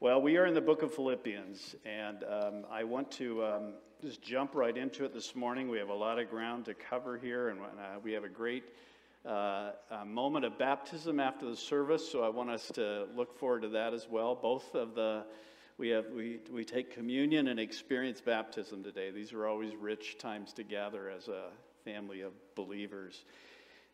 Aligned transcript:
Well, 0.00 0.22
we 0.22 0.36
are 0.36 0.46
in 0.46 0.54
the 0.54 0.60
book 0.60 0.82
of 0.82 0.94
Philippians, 0.94 1.74
and 1.84 2.22
um, 2.22 2.64
I 2.70 2.84
want 2.84 3.10
to 3.12 3.44
um, 3.44 3.72
just 4.00 4.22
jump 4.22 4.54
right 4.54 4.76
into 4.76 5.04
it 5.04 5.12
this 5.12 5.34
morning. 5.34 5.68
We 5.68 5.78
have 5.78 5.88
a 5.88 5.94
lot 5.94 6.20
of 6.20 6.30
ground 6.30 6.66
to 6.66 6.74
cover 6.74 7.18
here, 7.18 7.48
and 7.48 7.58
uh, 7.58 7.98
we 8.00 8.12
have 8.12 8.22
a 8.22 8.28
great 8.28 8.62
uh, 9.26 9.72
a 9.90 10.04
moment 10.04 10.44
of 10.44 10.56
baptism 10.56 11.18
after 11.18 11.50
the 11.50 11.56
service, 11.56 12.08
so 12.08 12.22
I 12.22 12.28
want 12.28 12.48
us 12.48 12.70
to 12.74 13.08
look 13.16 13.36
forward 13.40 13.62
to 13.62 13.70
that 13.70 13.92
as 13.92 14.06
well. 14.08 14.36
Both 14.36 14.72
of 14.76 14.94
the 14.94 15.24
we 15.78 15.88
have 15.88 16.04
we, 16.14 16.38
we 16.48 16.64
take 16.64 16.94
communion 16.94 17.48
and 17.48 17.58
experience 17.58 18.20
baptism 18.20 18.84
today. 18.84 19.10
These 19.10 19.32
are 19.32 19.48
always 19.48 19.74
rich 19.74 20.16
times 20.16 20.52
to 20.52 20.62
gather 20.62 21.10
as 21.10 21.26
a 21.26 21.48
family 21.84 22.20
of 22.20 22.30
believers. 22.54 23.24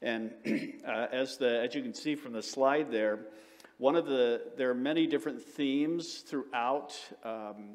And 0.03 0.35
uh, 0.87 1.07
as 1.11 1.39
the 1.39 1.63
as 1.63 1.75
you 1.75 1.81
can 1.81 1.95
see 1.95 2.15
from 2.15 2.35
the 2.35 2.43
slide 2.43 2.93
there, 2.93 3.21
one 3.79 3.97
of 3.97 4.07
the, 4.07 4.43
there 4.57 4.71
are 4.71 4.75
many 4.75 5.07
different 5.07 5.43
themes 5.43 6.19
throughout 6.19 6.97
um, 7.25 7.71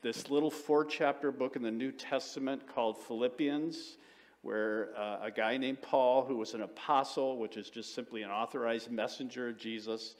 this 0.00 0.30
little 0.30 0.50
four 0.50 0.84
chapter 0.84 1.30
book 1.30 1.54
in 1.54 1.62
the 1.62 1.70
New 1.70 1.92
Testament 1.92 2.62
called 2.74 2.96
Philippians, 2.96 3.98
where 4.40 4.88
uh, 4.96 5.18
a 5.24 5.30
guy 5.30 5.58
named 5.58 5.82
Paul, 5.82 6.24
who 6.24 6.36
was 6.36 6.54
an 6.54 6.62
apostle, 6.62 7.36
which 7.36 7.58
is 7.58 7.68
just 7.68 7.94
simply 7.94 8.22
an 8.22 8.30
authorized 8.30 8.90
messenger 8.90 9.50
of 9.50 9.58
Jesus, 9.58 10.14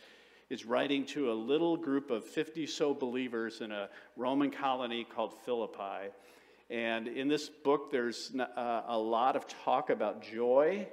is 0.51 0.67
writing 0.67 1.07
to 1.07 1.33
a 1.33 1.35
little 1.35 1.77
group 1.77 2.11
of 2.11 2.25
50 2.25 2.67
so 2.67 2.93
believers 2.93 3.63
in 3.63 3.73
a 3.73 3.89
Roman 4.17 4.51
colony 4.51 5.05
called 5.05 5.33
Philippi. 5.47 6.11
And 6.69 7.09
in 7.09 7.29
this 7.29 7.49
book, 7.49 7.91
there's 7.91 8.31
uh, 8.39 8.83
a 8.87 8.99
lot 8.99 9.37
of 9.37 9.47
talk 9.65 9.89
about 9.89 10.23
joy 10.23 10.87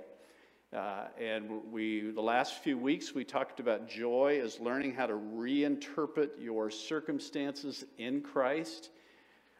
uh, 0.72 1.06
and 1.20 1.50
we, 1.72 2.12
the 2.12 2.22
last 2.22 2.62
few 2.64 2.78
weeks, 2.78 3.16
we 3.16 3.24
talked 3.24 3.60
about 3.60 3.90
joy 3.90 4.40
as 4.44 4.60
learning 4.60 4.94
how 4.94 5.08
to 5.08 5.14
reinterpret 5.14 6.30
your 6.40 6.70
circumstances 6.70 7.86
in 7.98 8.22
Christ. 8.22 8.92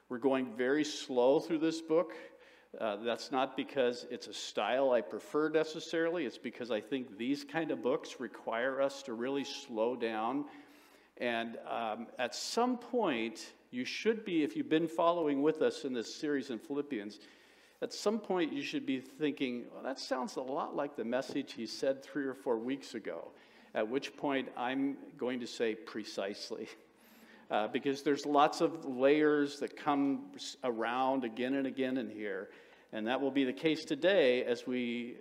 We're 0.08 0.20
going 0.20 0.54
very 0.56 0.84
slow 0.84 1.40
through 1.40 1.60
this 1.60 1.82
book. 1.82 2.14
Uh, 2.80 2.98
that's 2.98 3.32
not 3.32 3.58
because 3.58 4.06
it's 4.12 4.28
a 4.28 4.34
style 4.34 4.92
I 4.92 5.02
prefer 5.02 5.50
necessarily. 5.50 6.26
It's 6.26 6.38
because 6.38 6.70
I 6.70 6.80
think 6.80 7.18
these 7.18 7.44
kind 7.44 7.72
of 7.72 7.82
books 7.82 8.20
require 8.20 8.80
us 8.80 9.02
to 9.04 9.14
really 9.14 9.44
slow 9.44 9.96
down. 9.96 10.46
And 11.18 11.58
um, 11.68 12.06
at 12.20 12.36
some 12.36 12.78
point, 12.78 13.54
you 13.72 13.84
should 13.84 14.24
be, 14.24 14.44
if 14.44 14.56
you've 14.56 14.70
been 14.70 14.88
following 14.88 15.42
with 15.42 15.64
us 15.64 15.86
in 15.86 15.94
this 15.94 16.14
series 16.14 16.52
in 16.52 16.60
Philippians, 16.60 17.20
at 17.82 17.94
some 17.94 18.20
point 18.20 18.52
you 18.54 18.62
should 18.62 18.86
be 18.86 19.00
thinking, 19.00 19.66
well, 19.74 19.84
that 19.84 20.00
sounds 20.00 20.36
a 20.36 20.42
lot 20.42 20.76
like 20.76 20.96
the 20.96 21.06
message 21.06 21.54
he 21.54 21.66
said 21.66 22.04
three 22.04 22.26
or 22.26 22.34
four 22.34 22.58
weeks 22.58 22.94
ago. 22.94 23.30
At 23.74 23.88
which 23.88 24.18
point 24.18 24.50
I'm 24.58 24.98
going 25.18 25.40
to 25.40 25.48
say 25.48 25.76
precisely. 25.76 26.68
Uh, 27.52 27.68
because 27.68 28.04
there's 28.04 28.28
lots 28.28 28.62
of 28.62 28.86
layers 28.86 29.58
that 29.58 29.76
come 29.76 30.22
around 30.64 31.24
again 31.24 31.56
and 31.56 31.66
again 31.66 31.98
in 31.98 32.08
here. 32.08 32.50
And 32.94 33.08
that 33.08 33.20
will 33.20 33.32
be 33.32 33.44
the 33.44 33.54
case 33.54 33.86
today 33.86 34.44
as 34.44 34.68
we 34.68 35.16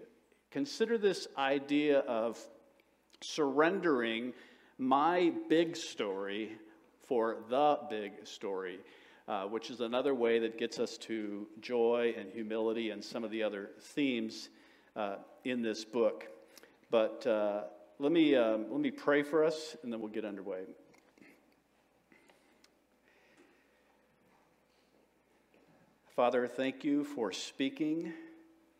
consider 0.50 0.98
this 0.98 1.26
idea 1.38 2.00
of 2.00 2.38
surrendering 3.22 4.34
my 4.76 5.32
big 5.48 5.74
story 5.74 6.52
for 7.06 7.38
the 7.48 7.78
big 7.88 8.26
story 8.26 8.78
uh, 9.28 9.42
which 9.44 9.70
is 9.70 9.80
another 9.80 10.14
way 10.14 10.38
that 10.38 10.58
gets 10.58 10.78
us 10.78 10.96
to 10.96 11.46
joy 11.60 12.14
and 12.16 12.30
humility 12.32 12.90
and 12.90 13.04
some 13.04 13.24
of 13.24 13.30
the 13.30 13.42
other 13.42 13.70
themes 13.78 14.48
uh, 14.96 15.16
in 15.44 15.60
this 15.60 15.84
book. 15.84 16.26
But 16.90 17.26
uh, 17.26 17.64
let, 17.98 18.10
me, 18.10 18.34
um, 18.34 18.66
let 18.70 18.80
me 18.80 18.90
pray 18.90 19.22
for 19.22 19.44
us, 19.44 19.76
and 19.82 19.92
then 19.92 20.00
we'll 20.00 20.08
get 20.08 20.24
underway. 20.24 20.62
Father, 26.16 26.48
thank 26.48 26.82
you 26.82 27.04
for 27.04 27.30
speaking, 27.30 28.12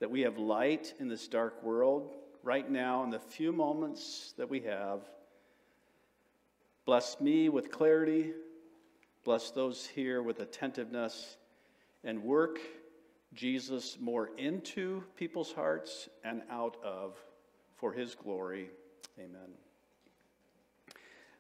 that 0.01 0.11
we 0.11 0.23
have 0.23 0.39
light 0.39 0.95
in 0.99 1.09
this 1.09 1.29
dark 1.29 1.63
world 1.63 2.11
right 2.43 2.69
now 2.71 3.05
in 3.05 3.11
the 3.11 3.19
few 3.19 3.53
moments 3.53 4.33
that 4.39 4.49
we 4.49 4.61
have. 4.61 5.03
Bless 6.87 7.21
me 7.21 7.49
with 7.51 7.71
clarity 7.71 8.33
Bless 9.29 9.51
those 9.51 9.87
here 9.87 10.23
with 10.23 10.41
attentiveness 10.41 11.37
and 12.03 12.23
work 12.23 12.61
Jesus 13.35 13.99
more 14.01 14.31
into 14.39 15.05
people's 15.19 15.53
hearts 15.53 16.09
and 16.25 16.41
out 16.51 16.79
of 16.83 17.15
for 17.77 17.93
his 17.93 18.15
glory. 18.15 18.71
Amen. 19.19 19.51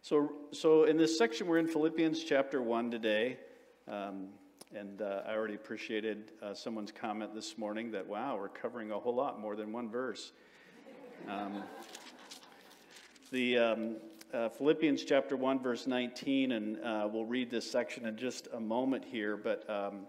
So, 0.02 0.32
so 0.52 0.84
in 0.84 0.98
this 0.98 1.16
section, 1.16 1.46
we're 1.46 1.56
in 1.56 1.66
Philippians 1.66 2.24
chapter 2.24 2.60
1 2.60 2.90
today. 2.90 3.38
Um, 3.90 4.34
and 4.76 5.00
uh, 5.00 5.22
I 5.26 5.32
already 5.32 5.54
appreciated 5.54 6.32
uh, 6.42 6.52
someone's 6.52 6.92
comment 6.92 7.34
this 7.34 7.56
morning 7.56 7.92
that, 7.92 8.06
wow, 8.06 8.36
we're 8.36 8.50
covering 8.50 8.90
a 8.90 8.98
whole 8.98 9.14
lot 9.14 9.40
more 9.40 9.56
than 9.56 9.72
one 9.72 9.88
verse. 9.88 10.32
Um, 11.26 11.62
the, 13.30 13.56
um, 13.56 13.96
uh, 14.32 14.48
Philippians 14.50 15.04
chapter 15.04 15.36
1, 15.36 15.60
verse 15.60 15.86
19, 15.86 16.52
and 16.52 16.78
uh, 16.84 17.08
we'll 17.10 17.24
read 17.24 17.50
this 17.50 17.70
section 17.70 18.06
in 18.06 18.16
just 18.16 18.48
a 18.52 18.60
moment 18.60 19.04
here. 19.04 19.36
But 19.36 19.68
um, 19.70 20.00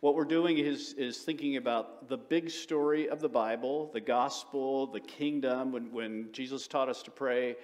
what 0.00 0.14
we're 0.14 0.24
doing 0.24 0.58
is, 0.58 0.94
is 0.94 1.18
thinking 1.18 1.56
about 1.56 2.08
the 2.08 2.16
big 2.16 2.50
story 2.50 3.08
of 3.08 3.20
the 3.20 3.28
Bible, 3.28 3.90
the 3.92 4.00
gospel, 4.00 4.86
the 4.86 5.00
kingdom. 5.00 5.72
When, 5.72 5.92
when 5.92 6.28
Jesus 6.32 6.66
taught 6.66 6.88
us 6.88 7.02
to 7.02 7.10
pray, 7.10 7.56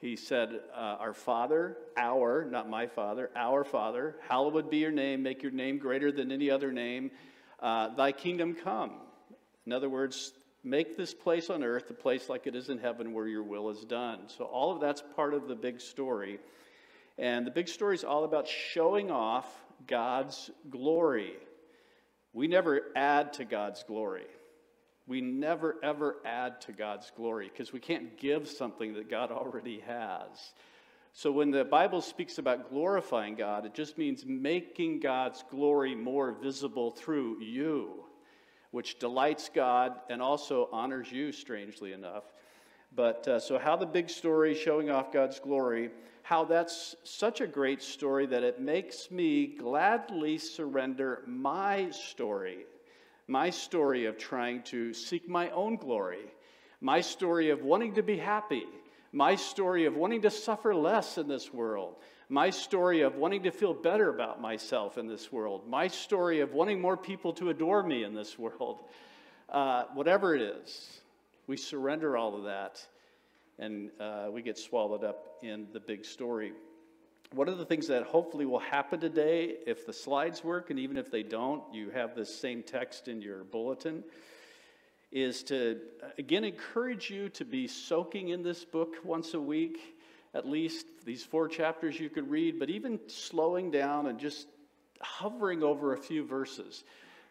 he 0.00 0.14
said, 0.16 0.60
uh, 0.74 0.96
Our 1.00 1.14
Father, 1.14 1.76
our, 1.96 2.44
not 2.44 2.70
my 2.70 2.86
Father, 2.86 3.30
our 3.34 3.64
Father, 3.64 4.16
hallowed 4.28 4.70
be 4.70 4.78
your 4.78 4.92
name, 4.92 5.22
make 5.22 5.42
your 5.42 5.52
name 5.52 5.78
greater 5.78 6.12
than 6.12 6.30
any 6.30 6.50
other 6.50 6.70
name, 6.70 7.10
uh, 7.60 7.94
thy 7.94 8.12
kingdom 8.12 8.54
come. 8.54 8.92
In 9.66 9.72
other 9.72 9.88
words, 9.88 10.32
Make 10.64 10.96
this 10.96 11.12
place 11.12 11.50
on 11.50 11.64
earth 11.64 11.90
a 11.90 11.94
place 11.94 12.28
like 12.28 12.46
it 12.46 12.54
is 12.54 12.68
in 12.68 12.78
heaven 12.78 13.12
where 13.12 13.26
your 13.26 13.42
will 13.42 13.68
is 13.70 13.84
done. 13.84 14.28
So, 14.28 14.44
all 14.44 14.72
of 14.72 14.80
that's 14.80 15.02
part 15.16 15.34
of 15.34 15.48
the 15.48 15.56
big 15.56 15.80
story. 15.80 16.38
And 17.18 17.44
the 17.44 17.50
big 17.50 17.68
story 17.68 17.96
is 17.96 18.04
all 18.04 18.24
about 18.24 18.46
showing 18.46 19.10
off 19.10 19.46
God's 19.86 20.50
glory. 20.70 21.32
We 22.32 22.46
never 22.46 22.82
add 22.94 23.32
to 23.34 23.44
God's 23.44 23.82
glory. 23.82 24.26
We 25.08 25.20
never, 25.20 25.76
ever 25.82 26.16
add 26.24 26.60
to 26.62 26.72
God's 26.72 27.10
glory 27.16 27.50
because 27.52 27.72
we 27.72 27.80
can't 27.80 28.16
give 28.16 28.48
something 28.48 28.94
that 28.94 29.10
God 29.10 29.32
already 29.32 29.80
has. 29.80 30.52
So, 31.12 31.32
when 31.32 31.50
the 31.50 31.64
Bible 31.64 32.00
speaks 32.00 32.38
about 32.38 32.70
glorifying 32.70 33.34
God, 33.34 33.66
it 33.66 33.74
just 33.74 33.98
means 33.98 34.24
making 34.24 35.00
God's 35.00 35.42
glory 35.50 35.96
more 35.96 36.30
visible 36.30 36.92
through 36.92 37.40
you 37.42 38.04
which 38.72 38.98
delights 38.98 39.48
God 39.54 39.94
and 40.10 40.20
also 40.20 40.68
honors 40.72 41.12
you, 41.12 41.30
strangely 41.30 41.92
enough. 41.92 42.24
But 42.94 43.28
uh, 43.28 43.38
so, 43.38 43.58
how 43.58 43.76
the 43.76 43.86
big 43.86 44.10
story 44.10 44.54
showing 44.54 44.90
off 44.90 45.12
God's 45.12 45.38
glory, 45.38 45.90
how 46.22 46.44
that's 46.44 46.96
such 47.04 47.40
a 47.40 47.46
great 47.46 47.82
story 47.82 48.26
that 48.26 48.42
it 48.42 48.60
makes 48.60 49.10
me 49.10 49.46
gladly 49.46 50.38
surrender 50.38 51.22
my 51.26 51.90
story, 51.90 52.66
my 53.28 53.50
story 53.50 54.06
of 54.06 54.18
trying 54.18 54.62
to 54.64 54.92
seek 54.92 55.28
my 55.28 55.48
own 55.50 55.76
glory, 55.76 56.26
my 56.80 57.00
story 57.00 57.50
of 57.50 57.62
wanting 57.62 57.94
to 57.94 58.02
be 58.02 58.16
happy, 58.16 58.66
my 59.12 59.36
story 59.36 59.84
of 59.84 59.96
wanting 59.96 60.22
to 60.22 60.30
suffer 60.30 60.74
less 60.74 61.16
in 61.16 61.28
this 61.28 61.52
world, 61.52 61.96
my 62.28 62.50
story 62.50 63.02
of 63.02 63.16
wanting 63.16 63.42
to 63.44 63.50
feel 63.50 63.74
better 63.74 64.08
about 64.08 64.40
myself 64.40 64.98
in 64.98 65.06
this 65.06 65.30
world, 65.30 65.68
my 65.68 65.88
story 65.88 66.40
of 66.40 66.52
wanting 66.52 66.80
more 66.80 66.96
people 66.96 67.32
to 67.34 67.50
adore 67.50 67.82
me 67.82 68.04
in 68.04 68.14
this 68.14 68.38
world, 68.38 68.80
uh, 69.48 69.84
whatever 69.94 70.34
it 70.34 70.42
is, 70.42 71.00
we 71.46 71.56
surrender 71.56 72.16
all 72.16 72.36
of 72.36 72.44
that 72.44 72.84
and 73.58 73.90
uh, 74.00 74.28
we 74.30 74.42
get 74.42 74.58
swallowed 74.58 75.04
up 75.04 75.38
in 75.42 75.66
the 75.72 75.80
big 75.80 76.04
story. 76.04 76.52
One 77.32 77.48
of 77.48 77.58
the 77.58 77.64
things 77.64 77.86
that 77.88 78.02
hopefully 78.04 78.44
will 78.44 78.58
happen 78.58 79.00
today, 79.00 79.56
if 79.66 79.86
the 79.86 79.92
slides 79.92 80.44
work, 80.44 80.70
and 80.70 80.78
even 80.78 80.96
if 80.96 81.10
they 81.10 81.22
don't, 81.22 81.62
you 81.72 81.90
have 81.90 82.14
this 82.14 82.34
same 82.34 82.62
text 82.62 83.08
in 83.08 83.22
your 83.22 83.44
bulletin, 83.44 84.04
is 85.10 85.42
to 85.44 85.78
again 86.18 86.44
encourage 86.44 87.10
you 87.10 87.28
to 87.30 87.44
be 87.44 87.68
soaking 87.68 88.30
in 88.30 88.42
this 88.42 88.64
book 88.64 88.96
once 89.04 89.34
a 89.34 89.40
week 89.40 89.78
at 90.34 90.48
least 90.48 90.86
these 91.04 91.24
four 91.24 91.48
chapters 91.48 91.98
you 91.98 92.08
could 92.08 92.30
read, 92.30 92.58
but 92.58 92.70
even 92.70 92.98
slowing 93.06 93.70
down 93.70 94.06
and 94.06 94.18
just 94.18 94.46
hovering 95.00 95.62
over 95.62 95.92
a 95.92 95.98
few 95.98 96.24
verses. 96.24 96.84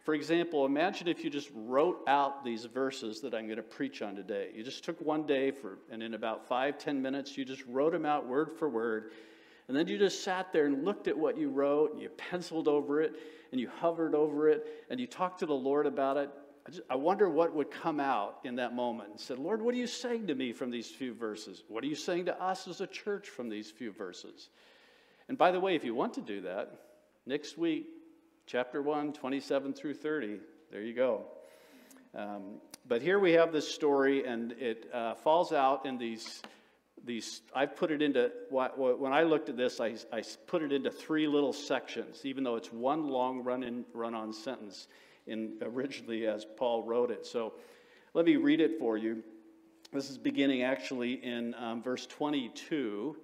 For 0.04 0.14
example, 0.14 0.66
imagine 0.66 1.06
if 1.06 1.22
you 1.22 1.30
just 1.30 1.50
wrote 1.54 2.00
out 2.08 2.44
these 2.44 2.64
verses 2.64 3.20
that 3.20 3.34
I'm 3.34 3.44
going 3.44 3.56
to 3.56 3.62
preach 3.62 4.02
on 4.02 4.16
today. 4.16 4.50
You 4.54 4.64
just 4.64 4.84
took 4.84 5.00
one 5.00 5.26
day 5.26 5.52
for, 5.52 5.78
and 5.90 6.02
in 6.02 6.14
about 6.14 6.46
five, 6.48 6.76
ten 6.76 7.00
minutes, 7.00 7.38
you 7.38 7.44
just 7.44 7.64
wrote 7.66 7.92
them 7.92 8.04
out 8.04 8.26
word 8.26 8.50
for 8.58 8.68
word. 8.68 9.12
And 9.68 9.76
then 9.76 9.86
you 9.86 9.96
just 9.96 10.24
sat 10.24 10.52
there 10.52 10.66
and 10.66 10.84
looked 10.84 11.06
at 11.06 11.16
what 11.16 11.38
you 11.38 11.50
wrote, 11.50 11.92
and 11.92 12.02
you 12.02 12.08
penciled 12.08 12.66
over 12.66 13.00
it, 13.00 13.14
and 13.52 13.60
you 13.60 13.68
hovered 13.78 14.14
over 14.14 14.48
it, 14.48 14.84
and 14.90 14.98
you 14.98 15.06
talked 15.06 15.38
to 15.38 15.46
the 15.46 15.54
Lord 15.54 15.86
about 15.86 16.16
it. 16.16 16.30
I, 16.66 16.70
just, 16.70 16.82
I 16.88 16.94
wonder 16.94 17.28
what 17.28 17.54
would 17.54 17.70
come 17.70 17.98
out 17.98 18.38
in 18.44 18.56
that 18.56 18.74
moment 18.74 19.10
and 19.10 19.20
said, 19.20 19.38
Lord, 19.38 19.60
what 19.60 19.74
are 19.74 19.78
you 19.78 19.86
saying 19.86 20.28
to 20.28 20.34
me 20.34 20.52
from 20.52 20.70
these 20.70 20.88
few 20.88 21.12
verses? 21.12 21.64
What 21.68 21.82
are 21.82 21.88
you 21.88 21.96
saying 21.96 22.26
to 22.26 22.40
us 22.40 22.68
as 22.68 22.80
a 22.80 22.86
church 22.86 23.28
from 23.28 23.48
these 23.48 23.70
few 23.70 23.90
verses? 23.92 24.48
And 25.28 25.36
by 25.36 25.50
the 25.50 25.58
way, 25.58 25.74
if 25.74 25.84
you 25.84 25.94
want 25.94 26.14
to 26.14 26.20
do 26.20 26.42
that, 26.42 26.72
next 27.26 27.58
week, 27.58 27.86
chapter 28.46 28.80
1, 28.80 29.12
27 29.12 29.72
through 29.72 29.94
30, 29.94 30.38
there 30.70 30.82
you 30.82 30.94
go. 30.94 31.24
Um, 32.14 32.60
but 32.86 33.02
here 33.02 33.18
we 33.18 33.32
have 33.32 33.52
this 33.52 33.68
story, 33.72 34.24
and 34.24 34.52
it 34.52 34.88
uh, 34.92 35.14
falls 35.14 35.52
out 35.52 35.86
in 35.86 35.98
these. 35.98 36.42
These, 37.04 37.42
I've 37.52 37.74
put 37.74 37.90
it 37.90 38.00
into, 38.00 38.30
when 38.50 39.12
I 39.12 39.24
looked 39.24 39.48
at 39.48 39.56
this, 39.56 39.80
I, 39.80 39.96
I 40.12 40.22
put 40.46 40.62
it 40.62 40.72
into 40.72 40.88
three 40.88 41.26
little 41.26 41.52
sections, 41.52 42.20
even 42.22 42.44
though 42.44 42.54
it's 42.54 42.72
one 42.72 43.08
long 43.08 43.42
run 43.42 43.64
in, 43.64 43.84
run 43.92 44.14
on 44.14 44.32
sentence 44.32 44.86
in 45.26 45.54
originally 45.62 46.26
as 46.26 46.44
Paul 46.56 46.82
wrote 46.84 47.10
it. 47.10 47.26
So 47.26 47.54
let 48.14 48.24
me 48.24 48.36
read 48.36 48.60
it 48.60 48.78
for 48.78 48.96
you. 48.96 49.22
This 49.92 50.10
is 50.10 50.18
beginning 50.18 50.62
actually 50.62 51.14
in 51.24 51.54
um, 51.54 51.82
verse 51.82 52.06
22. 52.06 53.16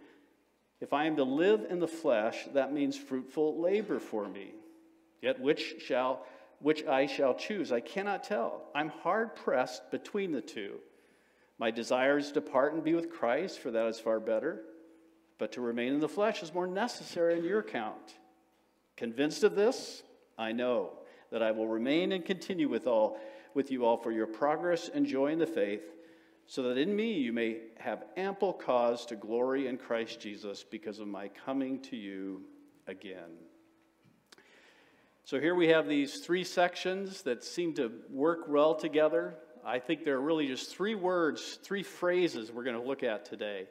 If 0.80 0.92
I 0.92 1.06
am 1.06 1.16
to 1.16 1.24
live 1.24 1.66
in 1.68 1.80
the 1.80 1.88
flesh, 1.88 2.46
that 2.54 2.72
means 2.72 2.96
fruitful 2.96 3.60
labor 3.60 3.98
for 3.98 4.28
me. 4.28 4.52
Yet 5.22 5.40
which 5.40 5.76
shall 5.80 6.24
which 6.60 6.84
I 6.86 7.06
shall 7.06 7.34
choose? 7.34 7.70
I 7.70 7.78
cannot 7.78 8.24
tell. 8.24 8.62
I'm 8.74 8.88
hard 8.88 9.36
pressed 9.36 9.92
between 9.92 10.32
the 10.32 10.40
two. 10.40 10.80
My 11.56 11.70
desire 11.70 12.18
is 12.18 12.28
to 12.28 12.34
depart 12.34 12.74
and 12.74 12.82
be 12.82 12.94
with 12.94 13.10
Christ, 13.10 13.60
for 13.60 13.70
that 13.70 13.86
is 13.86 14.00
far 14.00 14.18
better. 14.18 14.62
But 15.38 15.52
to 15.52 15.60
remain 15.60 15.92
in 15.92 16.00
the 16.00 16.08
flesh 16.08 16.42
is 16.42 16.52
more 16.52 16.66
necessary 16.66 17.38
in 17.38 17.44
your 17.44 17.60
account. 17.60 18.16
Convinced 18.96 19.44
of 19.44 19.54
this, 19.54 20.02
I 20.36 20.50
know 20.50 20.98
that 21.30 21.42
I 21.42 21.50
will 21.50 21.68
remain 21.68 22.12
and 22.12 22.24
continue 22.24 22.68
with 22.68 22.86
all 22.86 23.18
with 23.54 23.70
you 23.70 23.84
all 23.84 23.96
for 23.96 24.12
your 24.12 24.26
progress 24.26 24.88
and 24.92 25.06
joy 25.06 25.32
in 25.32 25.38
the 25.38 25.46
faith, 25.46 25.82
so 26.46 26.62
that 26.62 26.78
in 26.78 26.94
me 26.94 27.14
you 27.14 27.32
may 27.32 27.58
have 27.78 28.04
ample 28.16 28.52
cause 28.52 29.06
to 29.06 29.16
glory 29.16 29.66
in 29.66 29.78
Christ 29.78 30.20
Jesus 30.20 30.64
because 30.64 30.98
of 30.98 31.08
my 31.08 31.28
coming 31.28 31.80
to 31.84 31.96
you 31.96 32.42
again. 32.86 33.36
So 35.24 35.40
here 35.40 35.54
we 35.54 35.68
have 35.68 35.88
these 35.88 36.20
three 36.20 36.44
sections 36.44 37.22
that 37.22 37.44
seem 37.44 37.74
to 37.74 37.90
work 38.10 38.48
well 38.48 38.74
together. 38.74 39.34
I 39.64 39.78
think 39.78 40.04
there 40.04 40.16
are 40.16 40.22
really 40.22 40.46
just 40.46 40.74
three 40.74 40.94
words, 40.94 41.58
three 41.62 41.82
phrases 41.82 42.50
we're 42.50 42.64
going 42.64 42.80
to 42.80 42.86
look 42.86 43.02
at 43.02 43.26
today. 43.26 43.66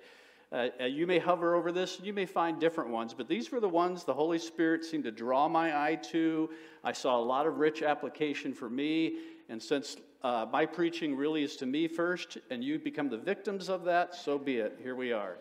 Uh, 0.49 0.67
uh, 0.79 0.85
you 0.85 1.05
may 1.05 1.19
hover 1.19 1.55
over 1.55 1.73
this, 1.73 1.99
you 2.01 2.13
may 2.13 2.25
find 2.25 2.57
different 2.57 2.89
ones, 2.89 3.13
but 3.13 3.27
these 3.27 3.51
were 3.51 3.59
the 3.59 3.67
ones 3.67 4.05
the 4.05 4.13
Holy 4.13 4.39
Spirit 4.39 4.85
seemed 4.85 5.03
to 5.03 5.11
draw 5.11 5.49
my 5.49 5.77
eye 5.77 5.95
to. 5.95 6.49
I 6.85 6.93
saw 6.93 7.19
a 7.19 7.21
lot 7.23 7.45
of 7.45 7.57
rich 7.57 7.81
application 7.81 8.53
for 8.53 8.69
me, 8.69 9.17
and 9.49 9.61
since 9.61 9.97
uh, 10.23 10.45
my 10.49 10.65
preaching 10.65 11.17
really 11.17 11.43
is 11.43 11.57
to 11.57 11.65
me 11.65 11.87
first, 11.87 12.37
and 12.49 12.63
you 12.63 12.79
become 12.79 13.09
the 13.09 13.17
victims 13.17 13.67
of 13.67 13.83
that, 13.83 14.15
so 14.15 14.37
be 14.37 14.57
it. 14.57 14.79
Here 14.81 14.95
we 14.95 15.11
are. 15.11 15.37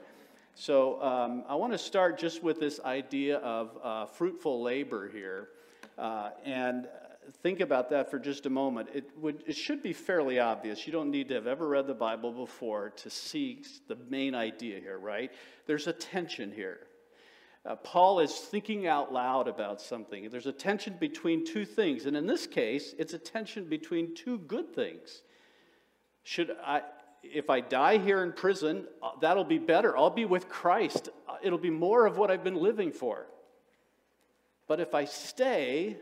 So 0.56 1.00
um, 1.00 1.44
I 1.48 1.54
want 1.54 1.72
to 1.72 1.78
start 1.78 2.18
just 2.18 2.42
with 2.42 2.58
this 2.58 2.80
idea 2.84 3.38
of 3.38 3.78
uh, 3.84 4.06
fruitful 4.06 4.60
labor 4.60 5.08
here. 5.08 5.50
Uh, 5.96 6.30
and 6.44 6.88
think 7.42 7.60
about 7.60 7.90
that 7.90 8.10
for 8.10 8.18
just 8.18 8.46
a 8.46 8.50
moment. 8.50 8.88
It, 8.94 9.10
would, 9.18 9.44
it 9.46 9.56
should 9.56 9.82
be 9.82 9.92
fairly 9.92 10.38
obvious. 10.38 10.86
You 10.86 10.92
don't 10.92 11.10
need 11.10 11.28
to 11.28 11.34
have 11.34 11.46
ever 11.46 11.66
read 11.68 11.86
the 11.86 11.94
Bible 11.94 12.32
before 12.32 12.90
to 12.90 13.10
see 13.10 13.62
the 13.88 13.96
main 14.08 14.34
idea 14.34 14.80
here, 14.80 14.98
right? 14.98 15.32
There's 15.66 15.86
a 15.86 15.92
tension 15.92 16.52
here. 16.52 16.80
Uh, 17.64 17.74
Paul 17.76 18.20
is 18.20 18.32
thinking 18.32 18.86
out 18.86 19.12
loud 19.12 19.48
about 19.48 19.80
something. 19.80 20.30
There's 20.30 20.46
a 20.46 20.52
tension 20.52 20.96
between 21.00 21.44
two 21.44 21.64
things. 21.64 22.06
And 22.06 22.16
in 22.16 22.26
this 22.26 22.46
case, 22.46 22.94
it's 22.98 23.12
a 23.12 23.18
tension 23.18 23.64
between 23.64 24.14
two 24.14 24.38
good 24.38 24.72
things. 24.74 25.22
Should 26.22 26.56
I, 26.64 26.82
if 27.24 27.50
I 27.50 27.60
die 27.60 27.98
here 27.98 28.22
in 28.22 28.32
prison, 28.32 28.86
uh, 29.02 29.10
that'll 29.20 29.44
be 29.44 29.58
better. 29.58 29.96
I'll 29.96 30.10
be 30.10 30.24
with 30.24 30.48
Christ. 30.48 31.08
Uh, 31.28 31.36
it'll 31.42 31.58
be 31.58 31.70
more 31.70 32.06
of 32.06 32.18
what 32.18 32.30
I've 32.30 32.44
been 32.44 32.62
living 32.62 32.92
for. 32.92 33.26
But 34.68 34.80
if 34.80 34.94
I 34.94 35.04
stay, 35.04 35.96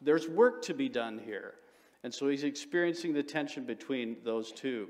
there's 0.00 0.28
work 0.28 0.62
to 0.62 0.74
be 0.74 0.88
done 0.88 1.20
here. 1.24 1.54
And 2.02 2.12
so 2.12 2.28
he's 2.28 2.44
experiencing 2.44 3.12
the 3.12 3.22
tension 3.22 3.64
between 3.64 4.16
those 4.24 4.52
two. 4.52 4.88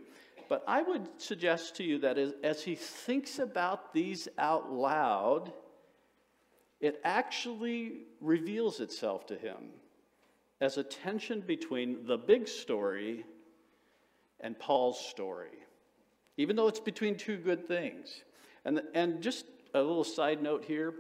But 0.49 0.65
I 0.67 0.83
would 0.83 1.09
suggest 1.19 1.77
to 1.77 1.85
you 1.85 1.99
that 1.99 2.19
as, 2.19 2.33
as 2.43 2.63
he 2.63 2.75
thinks 2.75 3.39
about 3.39 3.93
these 3.93 4.29
out 4.39 4.73
loud, 4.73 5.53
it 6.81 7.01
actually 7.05 8.03
reveals 8.21 8.81
itself 8.81 9.27
to 9.27 9.37
him 9.37 9.71
as 10.61 10.77
a 10.77 10.83
tension 10.83 11.41
between 11.41 12.07
the 12.07 12.19
big 12.19 12.49
story 12.49 13.25
and 14.41 14.59
Paul's 14.59 14.99
story, 14.99 15.59
even 16.37 16.57
though 16.57 16.69
it's 16.69 16.81
between 16.81 17.17
two 17.17 17.37
good 17.37 17.67
things. 17.67 18.23
And, 18.65 18.83
and 18.95 19.23
just 19.23 19.47
a 19.75 19.81
little 19.81 20.05
side 20.05 20.43
note 20.43 20.65
here 20.65 20.95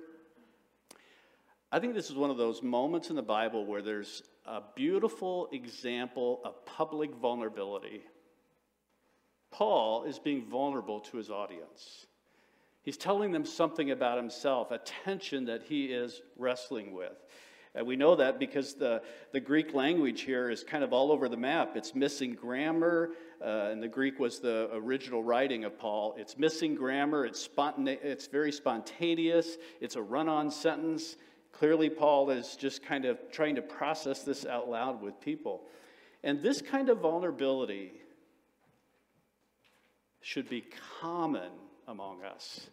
I 1.72 1.78
think 1.78 1.94
this 1.94 2.10
is 2.10 2.16
one 2.16 2.30
of 2.30 2.36
those 2.36 2.62
moments 2.62 3.10
in 3.10 3.16
the 3.16 3.22
Bible 3.22 3.64
where 3.64 3.80
there's 3.80 4.22
a 4.44 4.60
beautiful 4.74 5.48
example 5.52 6.40
of 6.44 6.66
public 6.66 7.14
vulnerability. 7.14 8.02
Paul 9.52 10.02
is 10.04 10.18
being 10.18 10.44
vulnerable 10.44 11.00
to 11.00 11.16
his 11.16 11.30
audience. 11.30 12.06
He's 12.82 12.96
telling 12.96 13.30
them 13.30 13.44
something 13.44 13.92
about 13.92 14.16
himself, 14.16 14.72
a 14.72 14.78
tension 14.78 15.44
that 15.44 15.62
he 15.62 15.86
is 15.86 16.22
wrestling 16.36 16.92
with. 16.92 17.12
And 17.76 17.86
we 17.86 17.94
know 17.94 18.16
that 18.16 18.40
because 18.40 18.74
the, 18.74 19.02
the 19.32 19.38
Greek 19.38 19.74
language 19.74 20.22
here 20.22 20.50
is 20.50 20.64
kind 20.64 20.82
of 20.82 20.92
all 20.92 21.12
over 21.12 21.28
the 21.28 21.36
map. 21.36 21.76
It's 21.76 21.94
missing 21.94 22.34
grammar, 22.34 23.10
uh, 23.40 23.68
and 23.70 23.80
the 23.80 23.86
Greek 23.86 24.18
was 24.18 24.40
the 24.40 24.68
original 24.72 25.22
writing 25.22 25.64
of 25.64 25.78
Paul. 25.78 26.16
It's 26.18 26.36
missing 26.36 26.74
grammar, 26.74 27.26
it's, 27.26 27.46
spontane- 27.46 28.02
it's 28.02 28.26
very 28.26 28.50
spontaneous, 28.50 29.56
it's 29.80 29.94
a 29.94 30.02
run 30.02 30.28
on 30.28 30.50
sentence. 30.50 31.16
Clearly, 31.52 31.90
Paul 31.90 32.30
is 32.30 32.56
just 32.56 32.82
kind 32.82 33.04
of 33.04 33.18
trying 33.30 33.56
to 33.56 33.62
process 33.62 34.22
this 34.22 34.46
out 34.46 34.68
loud 34.68 35.02
with 35.02 35.20
people. 35.20 35.62
And 36.22 36.42
this 36.42 36.62
kind 36.62 36.88
of 36.88 36.98
vulnerability 36.98 37.92
should 40.20 40.48
be 40.48 40.64
common 41.00 41.50
among 41.88 42.24
us. 42.24 42.68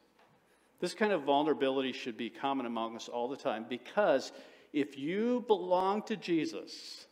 This 0.79 0.93
kind 0.93 1.11
of 1.11 1.23
vulnerability 1.23 1.91
should 1.91 2.17
be 2.17 2.29
common 2.29 2.65
among 2.65 2.95
us 2.95 3.09
all 3.09 3.27
the 3.27 3.37
time 3.37 3.65
because 3.67 4.31
if 4.73 4.97
you 4.97 5.43
belong 5.47 6.03
to 6.03 6.15
Jesus, 6.15 7.07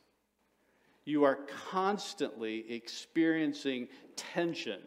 you 1.05 1.23
are 1.23 1.39
constantly 1.71 2.65
experiencing 2.71 3.87
tension. 4.15 4.79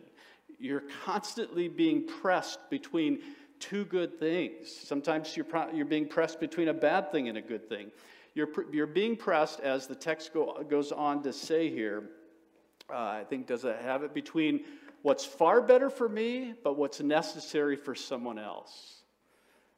You're 0.59 0.85
constantly 1.05 1.69
being 1.69 2.07
pressed 2.07 2.71
between 2.71 3.21
two 3.61 3.85
good 3.85 4.19
things. 4.19 4.71
Sometimes 4.71 5.37
you're, 5.37 5.45
pro- 5.45 5.73
you're 5.73 5.87
being 5.87 6.09
pressed 6.09 6.41
between 6.41 6.69
a 6.69 6.75
bad 6.75 7.13
thing 7.13 7.29
and 7.29 7.39
a 7.39 7.43
good 7.43 7.69
thing. 7.69 7.91
You're, 8.35 8.47
pr- 8.47 8.73
you're 8.73 8.87
being 8.87 9.17
pressed, 9.17 9.61
as 9.61 9.87
the 9.87 9.95
text 9.95 10.33
go- 10.33 10.65
goes 10.69 10.93
on 10.93 11.23
to 11.25 11.33
say 11.33 11.71
here, 11.71 12.11
uh, 12.91 12.97
I 12.97 13.25
think, 13.29 13.47
does 13.47 13.65
it 13.65 13.77
have 13.83 14.03
it 14.03 14.15
between 14.15 14.65
what's 15.03 15.25
far 15.25 15.61
better 15.61 15.91
for 15.91 16.09
me, 16.09 16.55
but 16.65 16.77
what's 16.77 17.01
necessary 17.01 17.77
for 17.77 17.95
someone 17.95 18.39
else. 18.39 19.03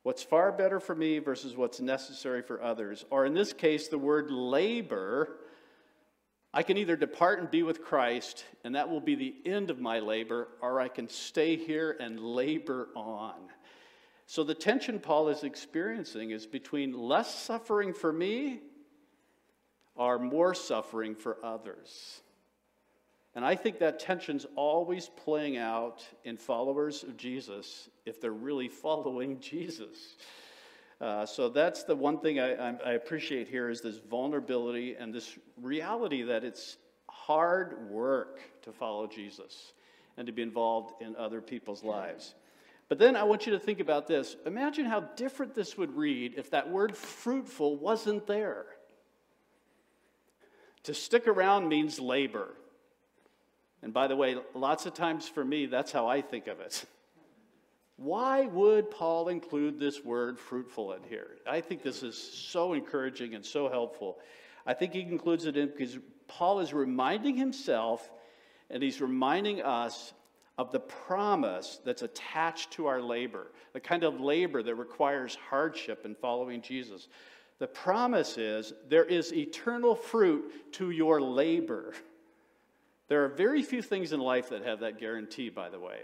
What's 0.02 0.22
far 0.22 0.52
better 0.52 0.80
for 0.80 0.94
me 0.94 1.18
versus 1.18 1.56
what's 1.56 1.80
necessary 1.80 2.42
for 2.42 2.62
others. 2.62 3.04
Or 3.10 3.26
in 3.26 3.34
this 3.34 3.52
case, 3.52 3.88
the 3.88 3.98
word 3.98 4.30
labor. 4.30 5.36
I 6.52 6.62
can 6.62 6.78
either 6.78 6.96
depart 6.96 7.38
and 7.38 7.50
be 7.50 7.62
with 7.62 7.82
Christ, 7.82 8.44
and 8.64 8.74
that 8.74 8.88
will 8.88 9.00
be 9.00 9.14
the 9.14 9.34
end 9.44 9.70
of 9.70 9.78
my 9.78 10.00
labor, 10.00 10.48
or 10.60 10.80
I 10.80 10.88
can 10.88 11.08
stay 11.08 11.56
here 11.56 11.96
and 12.00 12.18
labor 12.18 12.88
on. 12.96 13.34
So 14.30 14.44
the 14.44 14.54
tension 14.54 15.00
Paul 15.00 15.28
is 15.30 15.42
experiencing 15.42 16.30
is 16.30 16.46
between 16.46 16.96
less 16.96 17.34
suffering 17.34 17.92
for 17.92 18.12
me 18.12 18.60
or 19.96 20.20
more 20.20 20.54
suffering 20.54 21.16
for 21.16 21.44
others. 21.44 22.22
And 23.34 23.44
I 23.44 23.56
think 23.56 23.80
that 23.80 23.98
tension's 23.98 24.46
always 24.54 25.08
playing 25.08 25.56
out 25.56 26.06
in 26.22 26.36
followers 26.36 27.02
of 27.02 27.16
Jesus 27.16 27.88
if 28.06 28.20
they're 28.20 28.30
really 28.30 28.68
following 28.84 29.40
Jesus. 29.40 30.16
Uh, 31.00 31.26
so 31.26 31.48
that's 31.48 31.82
the 31.82 31.96
one 31.96 32.20
thing 32.20 32.38
I, 32.38 32.76
I, 32.84 32.92
appreciate 32.92 33.48
here 33.48 33.68
is 33.68 33.80
this 33.80 33.98
vulnerability 33.98 34.94
and 34.94 35.12
this 35.12 35.36
reality 35.60 36.22
that 36.22 36.44
it's 36.44 36.76
hard 37.08 37.90
work 37.90 38.38
to 38.62 38.70
follow 38.70 39.08
Jesus 39.08 39.72
and 40.16 40.24
to 40.28 40.32
be 40.32 40.42
involved 40.42 41.02
in 41.02 41.16
other 41.16 41.40
people's 41.40 41.82
lives. 41.82 42.36
But 42.90 42.98
then 42.98 43.14
I 43.14 43.22
want 43.22 43.46
you 43.46 43.52
to 43.52 43.58
think 43.60 43.78
about 43.78 44.08
this. 44.08 44.36
Imagine 44.44 44.84
how 44.84 45.00
different 45.14 45.54
this 45.54 45.78
would 45.78 45.96
read 45.96 46.34
if 46.36 46.50
that 46.50 46.68
word 46.68 46.96
fruitful 46.96 47.76
wasn't 47.76 48.26
there. 48.26 48.66
To 50.82 50.92
stick 50.92 51.28
around 51.28 51.68
means 51.68 52.00
labor. 52.00 52.52
And 53.80 53.94
by 53.94 54.08
the 54.08 54.16
way, 54.16 54.36
lots 54.54 54.86
of 54.86 54.94
times 54.94 55.28
for 55.28 55.44
me, 55.44 55.66
that's 55.66 55.92
how 55.92 56.08
I 56.08 56.20
think 56.20 56.48
of 56.48 56.58
it. 56.58 56.84
Why 57.96 58.46
would 58.46 58.90
Paul 58.90 59.28
include 59.28 59.78
this 59.78 60.04
word 60.04 60.36
fruitful 60.36 60.94
in 60.94 61.04
here? 61.04 61.36
I 61.46 61.60
think 61.60 61.84
this 61.84 62.02
is 62.02 62.18
so 62.18 62.72
encouraging 62.72 63.36
and 63.36 63.46
so 63.46 63.68
helpful. 63.68 64.18
I 64.66 64.74
think 64.74 64.94
he 64.94 65.02
includes 65.02 65.46
it 65.46 65.56
in 65.56 65.68
because 65.68 65.96
Paul 66.26 66.58
is 66.58 66.74
reminding 66.74 67.36
himself 67.36 68.10
and 68.68 68.82
he's 68.82 69.00
reminding 69.00 69.62
us 69.62 70.12
of 70.60 70.70
the 70.72 70.80
promise 70.80 71.80
that's 71.86 72.02
attached 72.02 72.70
to 72.72 72.86
our 72.86 73.00
labor, 73.00 73.50
the 73.72 73.80
kind 73.80 74.04
of 74.04 74.20
labor 74.20 74.62
that 74.62 74.74
requires 74.74 75.38
hardship 75.48 76.04
in 76.04 76.14
following 76.14 76.60
Jesus. 76.60 77.08
The 77.60 77.66
promise 77.66 78.36
is 78.36 78.74
there 78.90 79.06
is 79.06 79.32
eternal 79.32 79.94
fruit 79.94 80.70
to 80.74 80.90
your 80.90 81.18
labor. 81.18 81.94
There 83.08 83.24
are 83.24 83.28
very 83.28 83.62
few 83.62 83.80
things 83.80 84.12
in 84.12 84.20
life 84.20 84.50
that 84.50 84.62
have 84.66 84.80
that 84.80 85.00
guarantee, 85.00 85.48
by 85.48 85.70
the 85.70 85.80
way. 85.80 86.00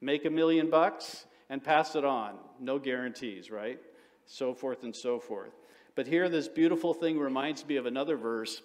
Make 0.00 0.26
a 0.26 0.30
million 0.30 0.70
bucks 0.70 1.26
and 1.50 1.62
pass 1.62 1.96
it 1.96 2.04
on. 2.04 2.36
No 2.60 2.78
guarantees, 2.78 3.50
right? 3.50 3.80
So 4.26 4.54
forth 4.54 4.84
and 4.84 4.94
so 4.94 5.18
forth. 5.18 5.50
But 5.96 6.06
here, 6.06 6.28
this 6.28 6.46
beautiful 6.46 6.94
thing 6.94 7.18
reminds 7.18 7.66
me 7.66 7.74
of 7.74 7.86
another 7.86 8.16
verse 8.16 8.62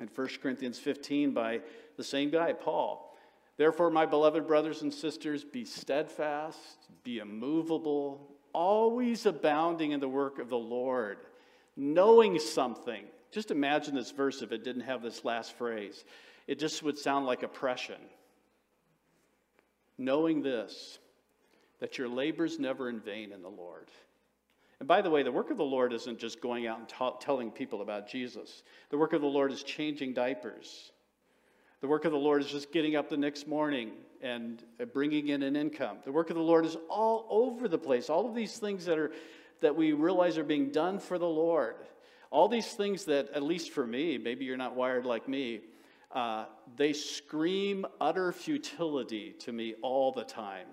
in 0.00 0.08
1 0.14 0.28
Corinthians 0.42 0.78
15 0.78 1.32
by 1.32 1.60
the 1.98 2.04
same 2.04 2.30
guy, 2.30 2.54
Paul. 2.54 3.05
Therefore, 3.56 3.90
my 3.90 4.04
beloved 4.04 4.46
brothers 4.46 4.82
and 4.82 4.92
sisters, 4.92 5.44
be 5.44 5.64
steadfast, 5.64 6.88
be 7.04 7.18
immovable, 7.18 8.34
always 8.52 9.26
abounding 9.26 9.92
in 9.92 10.00
the 10.00 10.08
work 10.08 10.38
of 10.38 10.48
the 10.48 10.58
Lord, 10.58 11.18
knowing 11.76 12.38
something. 12.38 13.04
Just 13.30 13.50
imagine 13.50 13.94
this 13.94 14.10
verse 14.10 14.42
if 14.42 14.52
it 14.52 14.64
didn't 14.64 14.82
have 14.82 15.02
this 15.02 15.24
last 15.24 15.56
phrase. 15.56 16.04
It 16.46 16.58
just 16.58 16.82
would 16.82 16.98
sound 16.98 17.26
like 17.26 17.42
oppression. 17.42 18.00
Knowing 19.98 20.42
this, 20.42 20.98
that 21.80 21.98
your 21.98 22.08
labor's 22.08 22.58
never 22.58 22.88
in 22.88 23.00
vain 23.00 23.32
in 23.32 23.42
the 23.42 23.48
Lord. 23.48 23.90
And 24.78 24.86
by 24.86 25.00
the 25.00 25.10
way, 25.10 25.22
the 25.22 25.32
work 25.32 25.50
of 25.50 25.56
the 25.56 25.64
Lord 25.64 25.94
isn't 25.94 26.18
just 26.18 26.42
going 26.42 26.66
out 26.66 26.78
and 26.78 27.20
telling 27.20 27.50
people 27.50 27.80
about 27.80 28.08
Jesus. 28.08 28.62
The 28.90 28.98
work 28.98 29.14
of 29.14 29.22
the 29.22 29.26
Lord 29.26 29.50
is 29.50 29.62
changing 29.62 30.12
diapers. 30.12 30.92
The 31.80 31.88
work 31.88 32.04
of 32.04 32.12
the 32.12 32.18
Lord 32.18 32.42
is 32.42 32.50
just 32.50 32.72
getting 32.72 32.96
up 32.96 33.08
the 33.08 33.16
next 33.16 33.46
morning 33.46 33.92
and 34.22 34.62
bringing 34.92 35.28
in 35.28 35.42
an 35.42 35.56
income. 35.56 35.98
The 36.04 36.12
work 36.12 36.30
of 36.30 36.36
the 36.36 36.42
Lord 36.42 36.64
is 36.64 36.76
all 36.88 37.26
over 37.28 37.68
the 37.68 37.78
place. 37.78 38.08
All 38.08 38.28
of 38.28 38.34
these 38.34 38.58
things 38.58 38.86
that 38.86 38.98
are 38.98 39.12
that 39.60 39.74
we 39.74 39.92
realize 39.92 40.38
are 40.38 40.44
being 40.44 40.70
done 40.70 40.98
for 40.98 41.18
the 41.18 41.28
Lord. 41.28 41.76
All 42.30 42.48
these 42.48 42.72
things 42.72 43.04
that, 43.06 43.30
at 43.30 43.42
least 43.42 43.70
for 43.70 43.86
me, 43.86 44.18
maybe 44.18 44.44
you're 44.44 44.56
not 44.56 44.74
wired 44.74 45.06
like 45.06 45.28
me, 45.28 45.60
uh, 46.12 46.46
they 46.76 46.92
scream 46.92 47.86
utter 48.00 48.32
futility 48.32 49.34
to 49.40 49.52
me 49.52 49.74
all 49.82 50.12
the 50.12 50.24
time. 50.24 50.66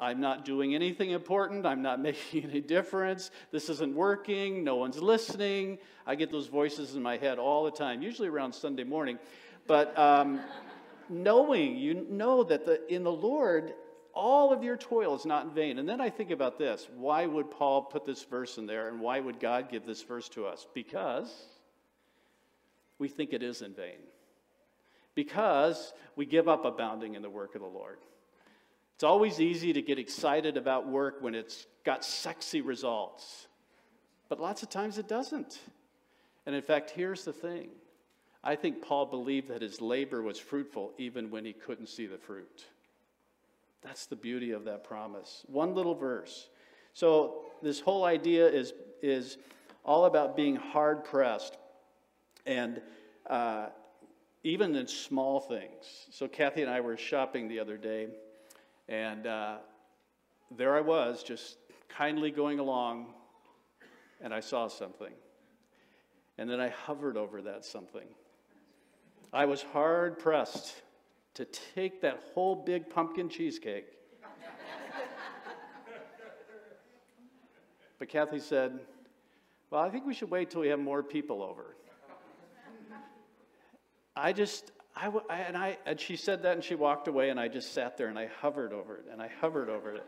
I'm 0.00 0.20
not 0.20 0.44
doing 0.44 0.74
anything 0.74 1.10
important. 1.10 1.66
I'm 1.66 1.82
not 1.82 2.00
making 2.02 2.44
any 2.44 2.60
difference. 2.60 3.30
This 3.50 3.68
isn't 3.68 3.94
working. 3.94 4.64
No 4.64 4.76
one's 4.76 5.00
listening. 5.00 5.78
I 6.06 6.14
get 6.14 6.30
those 6.30 6.46
voices 6.46 6.94
in 6.94 7.02
my 7.02 7.16
head 7.16 7.38
all 7.38 7.64
the 7.64 7.70
time, 7.70 8.02
usually 8.02 8.28
around 8.28 8.54
Sunday 8.54 8.84
morning. 8.84 9.18
But 9.68 9.96
um, 9.98 10.40
knowing, 11.08 11.76
you 11.76 12.06
know 12.08 12.42
that 12.42 12.64
the, 12.64 12.92
in 12.92 13.04
the 13.04 13.12
Lord, 13.12 13.74
all 14.14 14.52
of 14.52 14.64
your 14.64 14.78
toil 14.78 15.14
is 15.14 15.26
not 15.26 15.44
in 15.44 15.50
vain. 15.52 15.78
And 15.78 15.88
then 15.88 16.00
I 16.00 16.10
think 16.10 16.32
about 16.32 16.58
this 16.58 16.88
why 16.96 17.26
would 17.26 17.50
Paul 17.52 17.82
put 17.82 18.04
this 18.04 18.24
verse 18.24 18.58
in 18.58 18.66
there, 18.66 18.88
and 18.88 18.98
why 18.98 19.20
would 19.20 19.38
God 19.38 19.70
give 19.70 19.86
this 19.86 20.02
verse 20.02 20.28
to 20.30 20.46
us? 20.46 20.66
Because 20.74 21.32
we 22.98 23.08
think 23.08 23.32
it 23.32 23.42
is 23.42 23.62
in 23.62 23.74
vain. 23.74 24.00
Because 25.14 25.92
we 26.16 26.26
give 26.26 26.48
up 26.48 26.64
abounding 26.64 27.14
in 27.14 27.22
the 27.22 27.30
work 27.30 27.54
of 27.54 27.60
the 27.60 27.68
Lord. 27.68 27.98
It's 28.94 29.04
always 29.04 29.40
easy 29.40 29.72
to 29.74 29.82
get 29.82 29.98
excited 29.98 30.56
about 30.56 30.88
work 30.88 31.18
when 31.20 31.34
it's 31.34 31.66
got 31.84 32.04
sexy 32.04 32.62
results. 32.62 33.46
But 34.28 34.40
lots 34.40 34.62
of 34.62 34.70
times 34.70 34.98
it 34.98 35.06
doesn't. 35.06 35.58
And 36.46 36.54
in 36.54 36.62
fact, 36.62 36.90
here's 36.90 37.24
the 37.24 37.32
thing 37.32 37.68
I 38.42 38.54
think 38.54 38.82
Paul 38.82 39.06
believed 39.06 39.48
that 39.48 39.62
his 39.62 39.80
labor 39.80 40.22
was 40.22 40.38
fruitful 40.38 40.92
even 40.96 41.30
when 41.30 41.44
he 41.44 41.52
couldn't 41.52 41.88
see 41.88 42.06
the 42.06 42.18
fruit. 42.18 42.64
That's 43.82 44.06
the 44.06 44.16
beauty 44.16 44.52
of 44.52 44.64
that 44.64 44.84
promise. 44.84 45.44
One 45.46 45.74
little 45.74 45.94
verse. 45.94 46.48
So, 46.94 47.42
this 47.62 47.80
whole 47.80 48.04
idea 48.04 48.48
is, 48.48 48.72
is 49.02 49.38
all 49.84 50.04
about 50.04 50.36
being 50.36 50.56
hard 50.56 51.04
pressed 51.04 51.56
and 52.46 52.80
uh, 53.28 53.66
even 54.44 54.74
in 54.74 54.86
small 54.86 55.40
things. 55.40 56.06
So, 56.10 56.28
Kathy 56.28 56.62
and 56.62 56.70
I 56.70 56.80
were 56.80 56.96
shopping 56.96 57.48
the 57.48 57.60
other 57.60 57.76
day, 57.76 58.08
and 58.88 59.26
uh, 59.26 59.56
there 60.56 60.76
I 60.76 60.80
was, 60.80 61.22
just 61.22 61.58
kindly 61.88 62.30
going 62.30 62.58
along, 62.58 63.12
and 64.20 64.32
I 64.32 64.40
saw 64.40 64.68
something. 64.68 65.12
And 66.38 66.48
then 66.48 66.60
I 66.60 66.68
hovered 66.68 67.16
over 67.16 67.42
that 67.42 67.64
something. 67.64 68.06
I 69.32 69.44
was 69.44 69.62
hard 69.62 70.18
pressed 70.18 70.74
to 71.34 71.44
take 71.44 72.00
that 72.00 72.20
whole 72.34 72.56
big 72.56 72.88
pumpkin 72.88 73.28
cheesecake. 73.28 73.86
but 77.98 78.08
Kathy 78.08 78.38
said, 78.38 78.80
Well, 79.70 79.82
I 79.82 79.90
think 79.90 80.06
we 80.06 80.14
should 80.14 80.30
wait 80.30 80.50
till 80.50 80.62
we 80.62 80.68
have 80.68 80.80
more 80.80 81.02
people 81.02 81.42
over. 81.42 81.76
I 84.16 84.32
just, 84.32 84.72
I, 84.96 85.12
and, 85.30 85.56
I, 85.56 85.78
and 85.86 86.00
she 86.00 86.16
said 86.16 86.42
that 86.42 86.54
and 86.54 86.64
she 86.64 86.74
walked 86.74 87.06
away, 87.06 87.30
and 87.30 87.38
I 87.38 87.46
just 87.46 87.72
sat 87.72 87.96
there 87.96 88.08
and 88.08 88.18
I 88.18 88.28
hovered 88.40 88.72
over 88.72 88.96
it 88.96 89.04
and 89.12 89.22
I 89.22 89.30
hovered 89.40 89.68
over 89.68 89.94
it. 89.94 90.04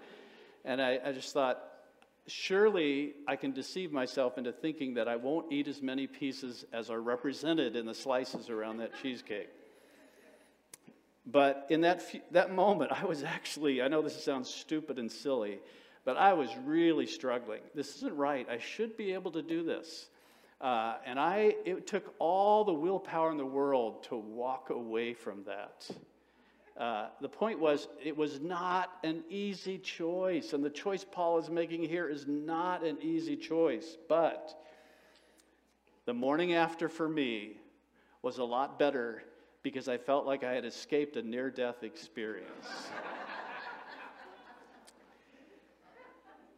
And 0.65 0.83
I, 0.83 0.99
I 1.05 1.13
just 1.13 1.33
thought, 1.33 1.70
surely 2.31 3.15
I 3.27 3.37
can 3.37 3.53
deceive 3.53 3.93
myself 3.93 4.39
into 4.39 4.53
thinking 4.53 4.95
that 4.95 5.09
I 5.09 5.17
won't 5.17 5.53
eat 5.53 5.69
as 5.69 5.83
many 5.83 6.07
pieces 6.07 6.65
as 6.73 6.91
are 6.91 7.01
represented 7.01 7.77
in 7.77 7.87
the 7.87 7.95
slices 7.95 8.49
around 8.49 8.79
that 8.79 8.93
cheesecake. 9.03 9.49
But 11.27 11.67
in 11.69 11.83
that, 11.83 12.03
that 12.33 12.53
moment, 12.53 12.93
I 12.93 13.05
was 13.05 13.23
actually, 13.23 13.83
I 13.83 13.89
know 13.89 14.03
this 14.03 14.25
sounds 14.25 14.49
stupid 14.49 14.99
and 14.99 15.11
silly, 15.11 15.59
but 16.05 16.17
I 16.17 16.33
was 16.33 16.49
really 16.65 17.07
struggling. 17.07 17.61
This 17.75 17.97
isn't 17.97 18.17
right. 18.17 18.49
I 18.49 18.59
should 18.59 18.97
be 18.97 19.13
able 19.13 19.31
to 19.33 19.43
do 19.43 19.63
this. 19.63 20.09
Uh, 20.61 20.97
and 21.07 21.19
I, 21.19 21.55
it 21.65 21.87
took 21.87 22.15
all 22.19 22.65
the 22.65 22.73
willpower 22.73 23.31
in 23.31 23.39
the 23.39 23.47
world 23.47 24.05
to 24.05 24.17
walk 24.17 24.71
away 24.71 25.15
from 25.15 25.45
that. 25.45 25.89
The 26.81 27.29
point 27.29 27.61
was, 27.61 27.89
it 28.03 28.17
was 28.17 28.41
not 28.41 28.91
an 29.05 29.23
easy 29.29 29.79
choice. 29.79 30.55
And 30.55 30.65
the 30.65 30.71
choice 30.71 31.05
Paul 31.05 31.39
is 31.39 31.51
making 31.51 31.83
here 31.83 32.09
is 32.09 32.27
not 32.27 32.83
an 32.83 32.97
easy 33.03 33.37
choice. 33.37 33.99
But 34.09 34.59
the 36.07 36.15
morning 36.15 36.55
after 36.55 36.89
for 36.89 37.09
me 37.09 37.59
was 38.23 38.39
a 38.39 38.45
lot 38.45 38.79
better 38.79 39.25
because 39.63 39.89
I 39.89 39.99
felt 39.99 40.25
like 40.25 40.43
I 40.43 40.53
had 40.53 40.65
escaped 40.65 41.17
a 41.17 41.23
near 41.23 41.51
death 41.51 41.83
experience. 41.83 42.67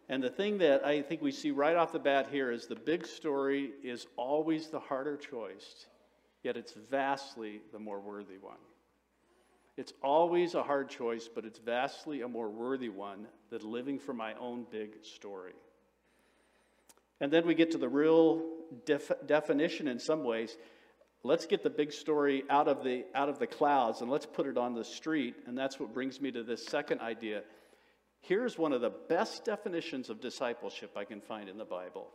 and 0.09 0.23
the 0.23 0.31
thing 0.31 0.59
that 0.59 0.87
I 0.87 1.03
think 1.03 1.21
we 1.21 1.33
see 1.33 1.51
right 1.51 1.75
off 1.75 1.91
the 1.91 1.99
bat 1.99 2.29
here 2.31 2.53
is 2.53 2.69
the 2.69 2.77
big 2.77 3.05
story 3.05 3.73
is 3.83 4.07
always 4.17 4.69
the 4.69 4.79
harder 4.79 5.17
choice, 5.17 5.87
yet 6.45 6.57
it's 6.57 6.75
vastly 6.75 7.61
the 7.73 7.81
more 7.81 7.99
worthy 7.99 8.39
one. 8.39 8.55
It's 9.77 9.93
always 10.03 10.55
a 10.55 10.63
hard 10.63 10.91
choice, 10.91 11.29
but 11.35 11.45
it's 11.45 11.59
vastly 11.59 12.21
a 12.21 12.29
more 12.29 12.51
worthy 12.51 12.91
one 12.91 13.27
than 13.51 13.63
living 13.71 13.99
for 13.99 14.13
my 14.13 14.35
own 14.35 14.67
big 14.71 15.05
story. 15.05 15.55
And 17.21 17.33
then 17.33 17.47
we 17.47 17.55
get 17.55 17.71
to 17.71 17.79
the 17.79 17.89
real 17.89 18.43
def- 18.85 19.27
definition 19.27 19.89
in 19.89 19.99
some 19.99 20.25
ways. 20.25 20.57
Let's 21.23 21.47
get 21.47 21.63
the 21.63 21.71
big 21.71 21.93
story 21.93 22.43
out 22.51 22.69
of 22.69 22.83
the, 22.83 23.05
out 23.15 23.29
of 23.29 23.39
the 23.39 23.47
clouds 23.47 24.01
and 24.01 24.11
let's 24.11 24.27
put 24.27 24.47
it 24.47 24.59
on 24.59 24.75
the 24.75 24.85
street. 24.85 25.37
And 25.47 25.57
that's 25.57 25.79
what 25.79 25.95
brings 25.95 26.21
me 26.21 26.33
to 26.33 26.43
this 26.43 26.67
second 26.67 27.01
idea. 27.01 27.43
Here's 28.21 28.59
one 28.59 28.73
of 28.73 28.81
the 28.81 28.91
best 28.91 29.45
definitions 29.45 30.11
of 30.11 30.21
discipleship 30.21 30.97
I 30.97 31.05
can 31.05 31.21
find 31.21 31.49
in 31.49 31.59
the 31.59 31.65
Bible 31.65 32.09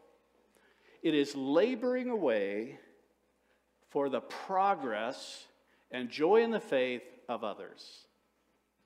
it 1.04 1.14
is 1.14 1.36
laboring 1.36 2.10
away 2.10 2.80
for 3.90 4.10
the 4.10 4.20
progress 4.20 5.46
and 5.92 6.10
joy 6.10 6.42
in 6.42 6.52
the 6.52 6.60
faith 6.60 7.04
of 7.28 7.44
others. 7.44 8.08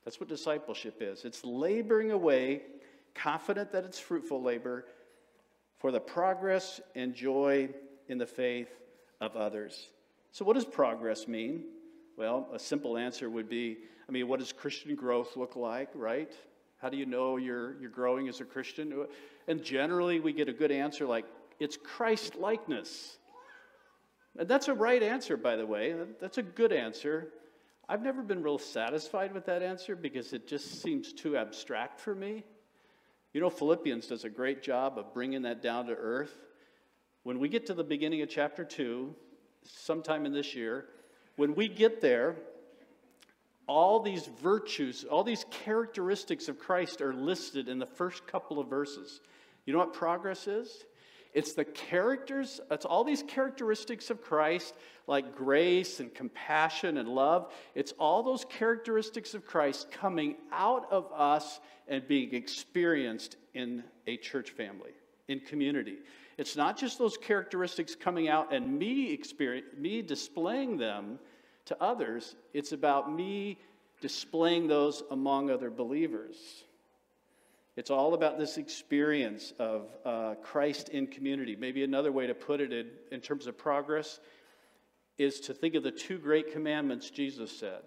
That's 0.03 0.19
what 0.19 0.29
discipleship 0.29 0.97
is 1.01 1.25
it's 1.25 1.43
laboring 1.43 2.11
away, 2.11 2.61
confident 3.13 3.71
that 3.71 3.85
it's 3.85 3.99
fruitful 3.99 4.41
labor, 4.41 4.85
for 5.77 5.91
the 5.91 5.99
progress 5.99 6.79
and 6.95 7.13
joy 7.13 7.69
in 8.07 8.17
the 8.17 8.25
faith 8.25 8.69
of 9.19 9.35
others. 9.35 9.89
So, 10.31 10.45
what 10.45 10.53
does 10.53 10.65
progress 10.65 11.27
mean? 11.27 11.63
Well, 12.17 12.47
a 12.53 12.59
simple 12.59 12.97
answer 12.97 13.29
would 13.29 13.49
be 13.49 13.77
I 14.11 14.13
mean, 14.13 14.27
what 14.27 14.39
does 14.39 14.51
Christian 14.51 14.93
growth 14.93 15.37
look 15.37 15.55
like, 15.55 15.87
right? 15.95 16.33
How 16.81 16.89
do 16.89 16.97
you 16.97 17.05
know 17.05 17.37
you're, 17.37 17.79
you're 17.79 17.89
growing 17.89 18.27
as 18.27 18.41
a 18.41 18.43
Christian? 18.43 19.05
And 19.47 19.63
generally, 19.63 20.19
we 20.19 20.33
get 20.33 20.49
a 20.49 20.53
good 20.53 20.69
answer 20.69 21.05
like, 21.05 21.23
it's 21.61 21.77
Christ 21.77 22.35
likeness. 22.35 23.17
And 24.37 24.49
that's 24.49 24.67
a 24.67 24.73
right 24.73 25.01
answer, 25.01 25.37
by 25.37 25.55
the 25.55 25.65
way. 25.65 25.95
That's 26.19 26.39
a 26.39 26.43
good 26.43 26.73
answer. 26.73 27.29
I've 27.91 28.01
never 28.01 28.21
been 28.21 28.41
real 28.41 28.57
satisfied 28.57 29.33
with 29.33 29.47
that 29.47 29.61
answer 29.61 29.97
because 29.97 30.31
it 30.31 30.47
just 30.47 30.81
seems 30.81 31.11
too 31.11 31.35
abstract 31.35 31.99
for 31.99 32.15
me. 32.15 32.45
You 33.33 33.41
know, 33.41 33.49
Philippians 33.49 34.07
does 34.07 34.23
a 34.23 34.29
great 34.29 34.63
job 34.63 34.97
of 34.97 35.13
bringing 35.13 35.41
that 35.41 35.61
down 35.61 35.87
to 35.87 35.93
earth. 35.93 36.33
When 37.23 37.37
we 37.37 37.49
get 37.49 37.65
to 37.65 37.73
the 37.73 37.83
beginning 37.83 38.21
of 38.21 38.29
chapter 38.29 38.63
2, 38.63 39.13
sometime 39.65 40.25
in 40.25 40.31
this 40.31 40.55
year, 40.55 40.85
when 41.35 41.53
we 41.53 41.67
get 41.67 41.99
there, 41.99 42.37
all 43.67 43.99
these 43.99 44.25
virtues, 44.41 45.03
all 45.03 45.25
these 45.25 45.45
characteristics 45.51 46.47
of 46.47 46.57
Christ 46.57 47.01
are 47.01 47.13
listed 47.13 47.67
in 47.67 47.77
the 47.77 47.85
first 47.85 48.25
couple 48.25 48.57
of 48.57 48.69
verses. 48.69 49.19
You 49.65 49.73
know 49.73 49.79
what 49.79 49.91
progress 49.91 50.47
is? 50.47 50.85
It's 51.33 51.53
the 51.53 51.63
characters, 51.63 52.59
it's 52.69 52.85
all 52.85 53.03
these 53.03 53.23
characteristics 53.23 54.09
of 54.09 54.21
Christ, 54.21 54.73
like 55.07 55.35
grace 55.35 55.99
and 55.99 56.13
compassion 56.13 56.97
and 56.97 57.07
love. 57.07 57.53
It's 57.73 57.93
all 57.99 58.21
those 58.21 58.45
characteristics 58.45 59.33
of 59.33 59.45
Christ 59.45 59.91
coming 59.91 60.35
out 60.51 60.91
of 60.91 61.11
us 61.13 61.59
and 61.87 62.05
being 62.07 62.33
experienced 62.33 63.37
in 63.53 63.83
a 64.07 64.17
church 64.17 64.51
family, 64.51 64.91
in 65.29 65.39
community. 65.39 65.97
It's 66.37 66.55
not 66.55 66.77
just 66.77 66.97
those 66.97 67.17
characteristics 67.17 67.95
coming 67.95 68.27
out 68.27 68.53
and 68.53 68.77
me 68.77 69.13
experience, 69.13 69.67
me 69.77 70.01
displaying 70.01 70.77
them 70.77 71.19
to 71.65 71.81
others. 71.81 72.35
It's 72.53 72.71
about 72.71 73.13
me 73.13 73.59
displaying 74.01 74.67
those 74.67 75.03
among 75.11 75.49
other 75.49 75.69
believers. 75.69 76.65
It's 77.81 77.89
all 77.89 78.13
about 78.13 78.37
this 78.37 78.57
experience 78.57 79.53
of 79.57 79.87
uh, 80.05 80.35
Christ 80.43 80.89
in 80.89 81.07
community. 81.07 81.55
Maybe 81.55 81.83
another 81.83 82.11
way 82.11 82.27
to 82.27 82.35
put 82.35 82.61
it 82.61 82.71
in, 82.71 82.91
in 83.11 83.21
terms 83.21 83.47
of 83.47 83.57
progress 83.57 84.19
is 85.17 85.39
to 85.39 85.55
think 85.55 85.73
of 85.73 85.81
the 85.81 85.89
two 85.89 86.19
great 86.19 86.53
commandments 86.53 87.09
Jesus 87.09 87.51
said. 87.51 87.81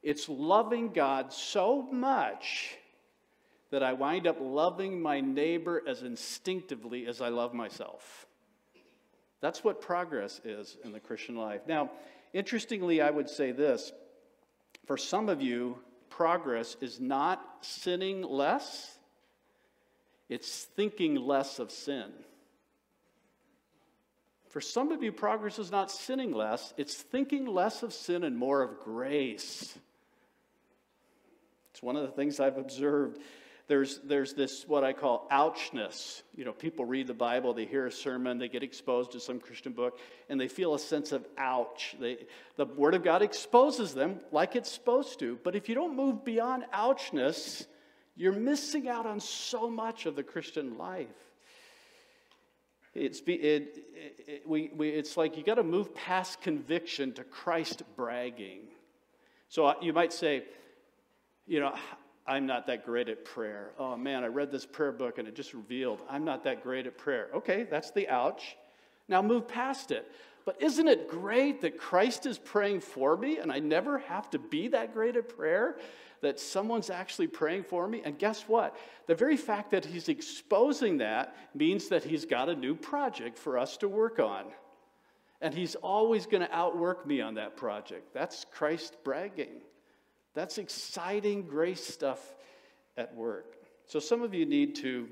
It's 0.00 0.28
loving 0.28 0.92
God 0.92 1.32
so 1.32 1.82
much 1.82 2.76
that 3.72 3.82
I 3.82 3.94
wind 3.94 4.28
up 4.28 4.36
loving 4.40 5.02
my 5.02 5.20
neighbor 5.20 5.82
as 5.88 6.02
instinctively 6.02 7.08
as 7.08 7.20
I 7.20 7.30
love 7.30 7.52
myself. 7.52 8.26
That's 9.40 9.64
what 9.64 9.80
progress 9.80 10.40
is 10.44 10.76
in 10.84 10.92
the 10.92 11.00
Christian 11.00 11.34
life. 11.34 11.62
Now, 11.66 11.90
interestingly, 12.32 13.00
I 13.00 13.10
would 13.10 13.28
say 13.28 13.50
this 13.50 13.90
for 14.86 14.96
some 14.96 15.28
of 15.28 15.42
you, 15.42 15.78
progress 16.10 16.76
is 16.80 17.00
not 17.00 17.44
sinning 17.62 18.22
less 18.22 18.95
it's 20.28 20.64
thinking 20.64 21.16
less 21.16 21.58
of 21.58 21.70
sin. 21.70 22.12
For 24.48 24.60
some 24.60 24.90
of 24.90 25.02
you, 25.02 25.12
progress 25.12 25.58
is 25.58 25.70
not 25.70 25.90
sinning 25.90 26.32
less, 26.32 26.72
it's 26.76 26.94
thinking 26.94 27.46
less 27.46 27.82
of 27.82 27.92
sin 27.92 28.24
and 28.24 28.36
more 28.36 28.62
of 28.62 28.80
grace. 28.80 29.76
It's 31.72 31.82
one 31.82 31.96
of 31.96 32.02
the 32.02 32.12
things 32.12 32.40
I've 32.40 32.56
observed. 32.56 33.18
There's, 33.68 33.98
there's 34.04 34.32
this, 34.32 34.66
what 34.66 34.84
I 34.84 34.92
call 34.92 35.26
ouchness. 35.30 36.22
You 36.36 36.44
know, 36.44 36.52
people 36.52 36.84
read 36.84 37.08
the 37.08 37.14
Bible, 37.14 37.52
they 37.52 37.66
hear 37.66 37.86
a 37.86 37.92
sermon, 37.92 38.38
they 38.38 38.48
get 38.48 38.62
exposed 38.62 39.12
to 39.12 39.20
some 39.20 39.40
Christian 39.40 39.72
book, 39.72 39.98
and 40.28 40.40
they 40.40 40.48
feel 40.48 40.74
a 40.74 40.78
sense 40.78 41.12
of 41.12 41.26
ouch. 41.36 41.96
They, 42.00 42.18
the 42.56 42.64
Word 42.64 42.94
of 42.94 43.02
God 43.02 43.22
exposes 43.22 43.92
them 43.92 44.20
like 44.30 44.56
it's 44.56 44.70
supposed 44.70 45.18
to. 45.18 45.38
But 45.42 45.56
if 45.56 45.68
you 45.68 45.74
don't 45.74 45.96
move 45.96 46.24
beyond 46.24 46.64
ouchness, 46.72 47.66
you're 48.16 48.32
missing 48.32 48.88
out 48.88 49.06
on 49.06 49.20
so 49.20 49.68
much 49.70 50.06
of 50.06 50.16
the 50.16 50.22
Christian 50.22 50.78
life. 50.78 51.06
It's, 52.94 53.20
it, 53.20 53.30
it, 53.30 53.84
it 54.26 54.42
we, 54.48 54.70
we, 54.74 54.88
it's 54.88 55.18
like 55.18 55.36
you 55.36 55.44
got 55.44 55.56
to 55.56 55.62
move 55.62 55.94
past 55.94 56.40
conviction 56.40 57.12
to 57.12 57.24
Christ 57.24 57.82
bragging. 57.94 58.60
So 59.48 59.66
uh, 59.66 59.74
you 59.82 59.92
might 59.92 60.14
say, 60.14 60.44
you 61.46 61.60
know, 61.60 61.74
I'm 62.26 62.46
not 62.46 62.66
that 62.68 62.86
great 62.86 63.08
at 63.10 63.24
prayer. 63.24 63.72
Oh 63.78 63.96
man, 63.96 64.24
I 64.24 64.28
read 64.28 64.50
this 64.50 64.64
prayer 64.64 64.92
book 64.92 65.18
and 65.18 65.28
it 65.28 65.36
just 65.36 65.52
revealed 65.52 66.00
I'm 66.08 66.24
not 66.24 66.44
that 66.44 66.62
great 66.62 66.86
at 66.86 66.96
prayer. 66.96 67.28
Okay, 67.34 67.66
that's 67.70 67.90
the 67.90 68.08
ouch. 68.08 68.56
Now 69.08 69.22
move 69.22 69.46
past 69.46 69.90
it. 69.90 70.10
But 70.46 70.62
isn't 70.62 70.88
it 70.88 71.08
great 71.08 71.60
that 71.60 71.76
Christ 71.76 72.24
is 72.24 72.38
praying 72.38 72.80
for 72.80 73.16
me 73.16 73.38
and 73.38 73.52
I 73.52 73.58
never 73.58 73.98
have 73.98 74.30
to 74.30 74.38
be 74.38 74.68
that 74.68 74.94
great 74.94 75.16
at 75.16 75.28
prayer? 75.36 75.76
that 76.20 76.40
someone's 76.40 76.90
actually 76.90 77.26
praying 77.26 77.64
for 77.64 77.86
me. 77.86 78.02
And 78.04 78.18
guess 78.18 78.42
what? 78.42 78.76
The 79.06 79.14
very 79.14 79.36
fact 79.36 79.70
that 79.72 79.84
he's 79.84 80.08
exposing 80.08 80.98
that 80.98 81.36
means 81.54 81.88
that 81.88 82.04
he's 82.04 82.24
got 82.24 82.48
a 82.48 82.54
new 82.54 82.74
project 82.74 83.38
for 83.38 83.58
us 83.58 83.76
to 83.78 83.88
work 83.88 84.18
on. 84.18 84.46
And 85.40 85.52
he's 85.52 85.74
always 85.74 86.26
going 86.26 86.42
to 86.42 86.54
outwork 86.54 87.06
me 87.06 87.20
on 87.20 87.34
that 87.34 87.56
project. 87.56 88.14
That's 88.14 88.46
Christ 88.50 88.96
bragging. 89.04 89.60
That's 90.34 90.58
exciting 90.58 91.46
grace 91.46 91.84
stuff 91.84 92.34
at 92.96 93.14
work. 93.14 93.56
So 93.86 93.98
some 93.98 94.22
of 94.22 94.32
you 94.34 94.46
need 94.46 94.74
to 94.76 95.08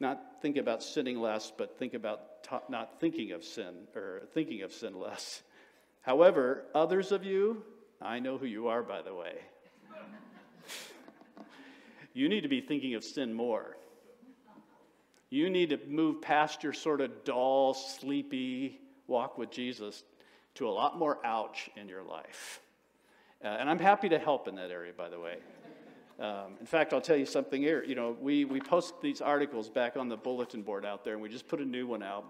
not 0.00 0.42
think 0.42 0.56
about 0.56 0.82
sinning 0.82 1.20
less, 1.20 1.52
but 1.56 1.78
think 1.78 1.94
about 1.94 2.42
t- 2.42 2.56
not 2.68 3.00
thinking 3.00 3.32
of 3.32 3.44
sin 3.44 3.86
or 3.94 4.22
thinking 4.34 4.62
of 4.62 4.72
sin 4.72 4.98
less. 4.98 5.42
However, 6.02 6.64
others 6.74 7.12
of 7.12 7.24
you, 7.24 7.62
I 8.00 8.18
know 8.18 8.38
who 8.38 8.46
you 8.46 8.68
are, 8.68 8.82
by 8.82 9.02
the 9.02 9.14
way 9.14 9.34
you 12.16 12.30
need 12.30 12.40
to 12.40 12.48
be 12.48 12.62
thinking 12.62 12.94
of 12.94 13.04
sin 13.04 13.34
more. 13.34 13.76
You 15.28 15.50
need 15.50 15.68
to 15.68 15.78
move 15.86 16.22
past 16.22 16.62
your 16.62 16.72
sort 16.72 17.02
of 17.02 17.24
dull, 17.24 17.74
sleepy 17.74 18.80
walk 19.06 19.36
with 19.36 19.50
Jesus 19.50 20.02
to 20.54 20.66
a 20.66 20.70
lot 20.70 20.98
more 20.98 21.18
ouch 21.26 21.68
in 21.76 21.90
your 21.90 22.02
life. 22.02 22.62
Uh, 23.44 23.48
and 23.48 23.68
I'm 23.68 23.78
happy 23.78 24.08
to 24.08 24.18
help 24.18 24.48
in 24.48 24.54
that 24.54 24.70
area, 24.70 24.94
by 24.96 25.10
the 25.10 25.20
way. 25.20 25.36
Um, 26.18 26.54
in 26.60 26.66
fact, 26.66 26.92
I'll 26.92 27.00
tell 27.00 27.16
you 27.16 27.26
something 27.26 27.60
here. 27.60 27.84
You 27.84 27.94
know, 27.94 28.16
we, 28.20 28.44
we 28.44 28.60
post 28.60 28.94
these 29.02 29.20
articles 29.20 29.68
back 29.68 29.96
on 29.96 30.08
the 30.08 30.16
bulletin 30.16 30.62
board 30.62 30.86
out 30.86 31.04
there, 31.04 31.12
and 31.12 31.22
we 31.22 31.28
just 31.28 31.46
put 31.46 31.60
a 31.60 31.64
new 31.64 31.86
one 31.86 32.02
out. 32.02 32.24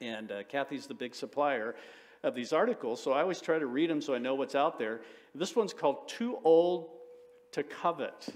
And 0.00 0.30
uh, 0.30 0.42
Kathy's 0.44 0.86
the 0.86 0.94
big 0.94 1.14
supplier 1.14 1.74
of 2.22 2.34
these 2.34 2.52
articles, 2.52 3.02
so 3.02 3.12
I 3.12 3.20
always 3.20 3.40
try 3.40 3.58
to 3.58 3.66
read 3.66 3.90
them 3.90 4.00
so 4.00 4.14
I 4.14 4.18
know 4.18 4.34
what's 4.34 4.54
out 4.54 4.78
there. 4.78 5.00
This 5.34 5.56
one's 5.56 5.72
called 5.72 6.08
Too 6.08 6.38
Old 6.44 6.90
to 7.52 7.64
Covet. 7.64 8.28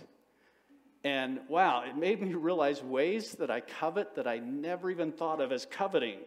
And 1.05 1.39
wow, 1.49 1.85
it 1.89 1.97
made 1.97 2.21
me 2.21 2.35
realize 2.35 2.83
ways 2.83 3.33
that 3.35 3.49
I 3.49 3.61
covet 3.61 4.17
that 4.17 4.27
I 4.27 4.39
never 4.39 4.91
even 4.91 5.13
thought 5.13 5.41
of 5.41 5.53
as 5.53 5.65
coveting. 5.65 6.19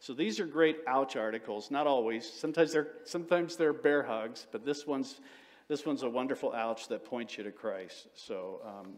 So 0.00 0.12
these 0.12 0.40
are 0.40 0.46
great 0.46 0.78
ouch 0.88 1.14
articles, 1.14 1.70
not 1.70 1.86
always. 1.86 2.28
Sometimes 2.28 2.72
they're 2.72 2.88
sometimes 3.04 3.56
they're 3.56 3.72
bear 3.72 4.02
hugs, 4.02 4.48
but 4.50 4.64
this 4.64 4.86
one's 4.86 5.20
this 5.68 5.86
one's 5.86 6.02
a 6.02 6.10
wonderful 6.10 6.52
ouch 6.52 6.88
that 6.88 7.04
points 7.04 7.38
you 7.38 7.44
to 7.44 7.52
Christ. 7.52 8.08
So 8.14 8.60
um, 8.64 8.94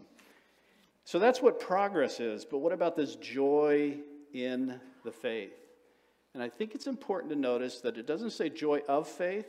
so 1.05 1.19
that's 1.19 1.43
what 1.43 1.59
progress 1.59 2.21
is. 2.21 2.45
But 2.45 2.59
what 2.59 2.73
about 2.73 2.95
this 2.95 3.17
joy 3.17 3.97
in 4.33 4.81
the 5.05 5.11
faith? 5.11 5.53
And 6.35 6.43
I 6.43 6.49
think 6.49 6.75
it's 6.75 6.87
important 6.87 7.33
to 7.33 7.39
notice 7.39 7.81
that 7.81 7.99
it 7.99 8.07
doesn't 8.07 8.31
say 8.31 8.49
joy 8.49 8.83
of 8.89 9.09
faith, 9.09 9.47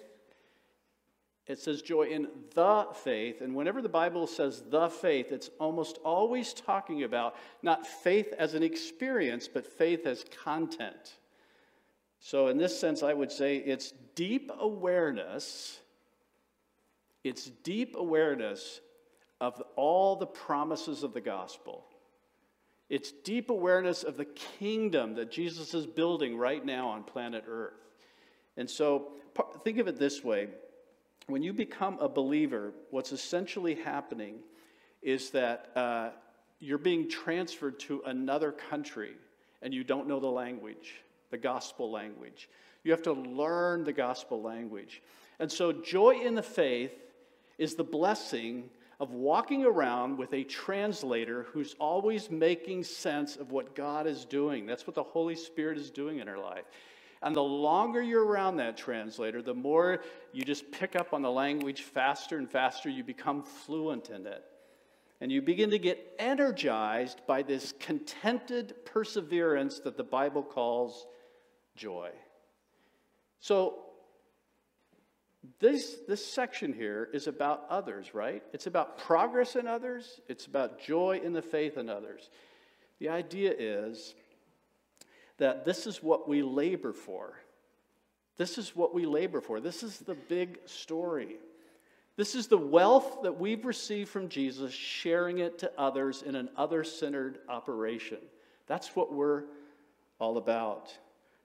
it 1.45 1.59
says 1.59 1.81
joy 1.81 2.03
in 2.03 2.27
the 2.55 2.87
faith. 3.03 3.41
And 3.41 3.53
whenever 3.55 3.81
the 3.81 3.89
Bible 3.89 4.25
says 4.25 4.63
the 4.69 4.89
faith, 4.89 5.31
it's 5.31 5.49
almost 5.59 5.99
always 6.03 6.53
talking 6.53 7.03
about 7.03 7.35
not 7.61 7.85
faith 7.85 8.33
as 8.37 8.53
an 8.53 8.63
experience, 8.63 9.47
but 9.47 9.67
faith 9.67 10.05
as 10.05 10.25
content. 10.43 11.17
So, 12.19 12.47
in 12.47 12.57
this 12.57 12.79
sense, 12.79 13.03
I 13.03 13.13
would 13.13 13.31
say 13.31 13.57
it's 13.57 13.93
deep 14.15 14.51
awareness. 14.59 15.79
It's 17.23 17.45
deep 17.63 17.95
awareness 17.97 18.81
of 19.39 19.61
all 19.75 20.15
the 20.15 20.27
promises 20.27 21.03
of 21.03 21.13
the 21.13 21.21
gospel. 21.21 21.85
It's 22.89 23.11
deep 23.11 23.49
awareness 23.49 24.03
of 24.03 24.17
the 24.17 24.25
kingdom 24.25 25.15
that 25.15 25.31
Jesus 25.31 25.73
is 25.73 25.85
building 25.85 26.37
right 26.37 26.63
now 26.63 26.89
on 26.89 27.03
planet 27.03 27.45
Earth. 27.47 27.73
And 28.57 28.69
so, 28.69 29.13
think 29.63 29.77
of 29.77 29.87
it 29.87 29.97
this 29.97 30.23
way 30.23 30.49
when 31.27 31.41
you 31.41 31.53
become 31.53 31.97
a 31.99 32.09
believer, 32.09 32.73
what's 32.89 33.11
essentially 33.11 33.75
happening 33.75 34.39
is 35.01 35.29
that 35.29 35.71
uh, 35.75 36.09
you're 36.59 36.77
being 36.77 37.09
transferred 37.09 37.79
to 37.79 38.01
another 38.05 38.51
country 38.51 39.13
and 39.61 39.73
you 39.73 39.83
don't 39.83 40.07
know 40.07 40.19
the 40.19 40.27
language, 40.27 40.95
the 41.29 41.37
gospel 41.37 41.89
language. 41.89 42.49
You 42.83 42.91
have 42.91 43.03
to 43.03 43.13
learn 43.13 43.83
the 43.83 43.93
gospel 43.93 44.41
language. 44.41 45.01
And 45.39 45.51
so, 45.51 45.71
joy 45.71 46.19
in 46.23 46.35
the 46.35 46.43
faith 46.43 46.93
is 47.57 47.75
the 47.75 47.83
blessing 47.83 48.69
of 48.99 49.13
walking 49.13 49.65
around 49.65 50.17
with 50.17 50.31
a 50.33 50.43
translator 50.43 51.47
who's 51.51 51.75
always 51.79 52.29
making 52.29 52.83
sense 52.83 53.35
of 53.35 53.51
what 53.51 53.75
God 53.75 54.05
is 54.05 54.25
doing. 54.25 54.67
That's 54.67 54.85
what 54.85 54.95
the 54.95 55.03
Holy 55.03 55.35
Spirit 55.35 55.79
is 55.79 55.89
doing 55.89 56.19
in 56.19 56.27
our 56.27 56.37
life. 56.37 56.65
And 57.23 57.35
the 57.35 57.43
longer 57.43 58.01
you're 58.01 58.25
around 58.25 58.57
that 58.57 58.77
translator, 58.77 59.41
the 59.41 59.53
more 59.53 60.01
you 60.33 60.43
just 60.43 60.71
pick 60.71 60.95
up 60.95 61.13
on 61.13 61.21
the 61.21 61.31
language 61.31 61.81
faster 61.81 62.37
and 62.37 62.49
faster, 62.49 62.89
you 62.89 63.03
become 63.03 63.43
fluent 63.43 64.09
in 64.09 64.25
it. 64.25 64.43
And 65.19 65.31
you 65.31 65.41
begin 65.41 65.69
to 65.69 65.79
get 65.79 66.15
energized 66.17 67.21
by 67.27 67.43
this 67.43 67.73
contented 67.79 68.75
perseverance 68.85 69.79
that 69.79 69.97
the 69.97 70.03
Bible 70.03 70.41
calls 70.41 71.05
joy. 71.75 72.09
So, 73.39 73.79
this, 75.59 75.97
this 76.07 76.23
section 76.23 76.73
here 76.73 77.09
is 77.13 77.27
about 77.27 77.65
others, 77.69 78.13
right? 78.13 78.43
It's 78.53 78.67
about 78.67 78.99
progress 78.99 79.55
in 79.55 79.67
others, 79.67 80.21
it's 80.27 80.45
about 80.45 80.79
joy 80.79 81.19
in 81.23 81.33
the 81.33 81.41
faith 81.41 81.77
in 81.77 81.89
others. 81.89 82.29
The 82.99 83.09
idea 83.09 83.53
is 83.57 84.13
that 85.37 85.65
this 85.65 85.87
is 85.87 86.03
what 86.03 86.29
we 86.29 86.43
labor 86.43 86.93
for. 86.93 87.33
This 88.37 88.59
is 88.59 88.75
what 88.75 88.93
we 88.93 89.05
labor 89.05 89.41
for. 89.41 89.59
This 89.59 89.81
is 89.81 89.97
the 89.99 90.13
big 90.13 90.59
story. 90.65 91.37
This 92.17 92.35
is 92.35 92.47
the 92.47 92.57
wealth 92.57 93.23
that 93.23 93.39
we've 93.39 93.65
received 93.65 94.09
from 94.09 94.29
Jesus, 94.29 94.71
sharing 94.71 95.39
it 95.39 95.57
to 95.59 95.71
others 95.77 96.21
in 96.21 96.35
an 96.35 96.49
other 96.55 96.83
centered 96.83 97.39
operation. 97.49 98.19
That's 98.67 98.95
what 98.95 99.11
we're 99.11 99.45
all 100.19 100.37
about. 100.37 100.95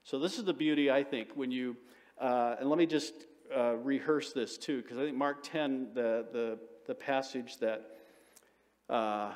So, 0.04 0.18
this 0.18 0.38
is 0.38 0.44
the 0.44 0.52
beauty, 0.52 0.90
I 0.90 1.02
think, 1.02 1.30
when 1.35 1.50
you, 1.50 1.76
uh, 2.20 2.56
and 2.61 2.68
let 2.68 2.78
me 2.78 2.87
just 2.87 3.14
uh, 3.54 3.76
rehearse 3.76 4.32
this 4.32 4.56
too, 4.56 4.82
because 4.82 4.98
I 4.98 5.02
think 5.02 5.16
Mark 5.16 5.42
10, 5.42 5.88
the, 5.94 6.26
the, 6.32 6.59
the 6.87 6.94
passage 6.94 7.59
that 7.59 7.90
uh, 8.88 9.32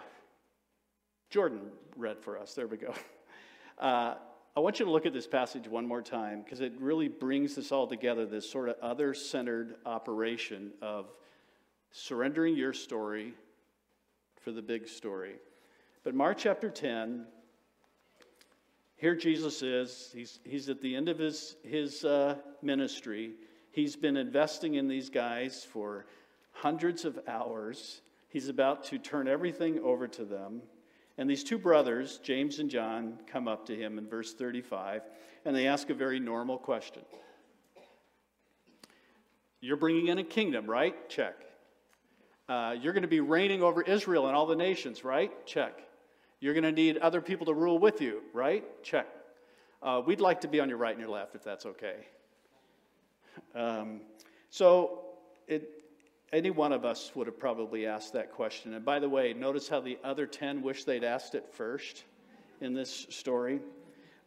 Jordan 1.29 1.71
read 1.97 2.19
for 2.21 2.39
us, 2.39 2.55
there 2.55 2.67
we 2.67 2.77
go. 2.77 2.95
Uh, 3.79 4.15
I 4.55 4.61
want 4.61 4.79
you 4.79 4.85
to 4.85 4.91
look 4.91 5.07
at 5.07 5.15
this 5.15 5.27
passage 5.27 5.67
one 5.67 5.87
more 5.87 6.03
time 6.03 6.43
because 6.43 6.61
it 6.61 6.75
really 6.79 7.09
brings 7.09 7.55
this 7.55 7.73
all 7.73 7.87
together 7.87 8.27
this 8.27 8.51
sort 8.51 8.69
of 8.69 8.77
other 8.83 9.15
centered 9.15 9.77
operation 9.87 10.73
of 10.83 11.07
surrendering 11.91 12.57
your 12.57 12.75
story 12.75 13.33
for 14.41 14.53
the 14.53 14.61
big 14.61 14.87
story. 14.87 15.37
But 16.05 16.15
Mark 16.15 16.37
chapter 16.37 16.69
10, 16.69 17.27
here 18.97 19.15
Jesus 19.15 19.63
is. 19.63 20.11
He's, 20.15 20.41
he's 20.45 20.69
at 20.69 20.83
the 20.83 20.95
end 20.95 21.09
of 21.09 21.19
his, 21.19 21.57
his 21.63 22.05
uh, 22.05 22.37
ministry. 22.61 23.33
He's 23.73 23.97
been 23.97 24.17
investing 24.17 24.75
in 24.75 24.89
these 24.89 25.11
guys 25.11 25.65
for 25.65 26.07
hundreds 26.53 27.05
of 27.05 27.19
hours. 27.29 28.03
He's 28.29 28.49
about 28.49 28.85
to 28.85 28.99
turn 28.99 29.29
everything 29.29 29.79
over 29.81 30.09
to 30.09 30.25
them. 30.25 30.63
And 31.19 31.29
these 31.29 31.45
two 31.45 31.59
brothers, 31.59 32.19
James 32.23 32.59
and 32.59 32.71
John, 32.71 33.19
come 33.27 33.47
up 33.47 33.67
to 33.67 33.77
him 33.77 33.99
in 33.99 34.09
verse 34.09 34.33
35, 34.35 35.03
and 35.45 35.55
they 35.55 35.67
ask 35.67 35.91
a 35.91 35.95
very 35.95 36.19
normal 36.19 36.59
question 36.59 37.03
You're 39.61 39.77
bringing 39.77 40.09
in 40.09 40.19
a 40.19 40.25
kingdom, 40.25 40.67
right? 40.67 41.09
Check. 41.09 41.35
Uh, 42.49 42.75
you're 42.81 42.93
going 42.93 43.03
to 43.03 43.09
be 43.09 43.21
reigning 43.21 43.63
over 43.63 43.83
Israel 43.83 44.27
and 44.27 44.35
all 44.35 44.47
the 44.47 44.57
nations, 44.57 45.05
right? 45.05 45.31
Check. 45.47 45.79
You're 46.41 46.55
going 46.55 46.65
to 46.65 46.73
need 46.73 46.97
other 46.97 47.21
people 47.21 47.47
to 47.47 47.55
rule 47.55 47.79
with 47.79 48.01
you, 48.01 48.23
right? 48.33 48.65
Check. 48.83 49.07
Uh, 49.83 50.03
we'd 50.05 50.21
like 50.21 50.41
to 50.41 50.49
be 50.49 50.59
on 50.59 50.69
your 50.69 50.79
right 50.79 50.93
and 50.93 51.01
your 51.01 51.11
left 51.11 51.37
if 51.37 51.45
that's 51.45 51.65
okay. 51.65 52.07
Um, 53.55 54.01
so, 54.51 55.05
it, 55.47 55.81
any 56.33 56.51
one 56.51 56.73
of 56.73 56.85
us 56.85 57.11
would 57.15 57.27
have 57.27 57.39
probably 57.39 57.87
asked 57.87 58.13
that 58.13 58.33
question. 58.33 58.75
And 58.75 58.85
by 58.85 59.01
the 59.01 59.09
way, 59.09 59.33
notice 59.33 59.69
how 59.69 59.81
the 59.81 59.99
other 60.05 60.27
10 60.27 60.63
wish 60.63 60.85
they'd 60.85 61.05
asked 61.05 61.35
it 61.35 61.47
first 61.53 62.05
in 62.61 62.73
this 62.73 63.07
story. 63.11 63.61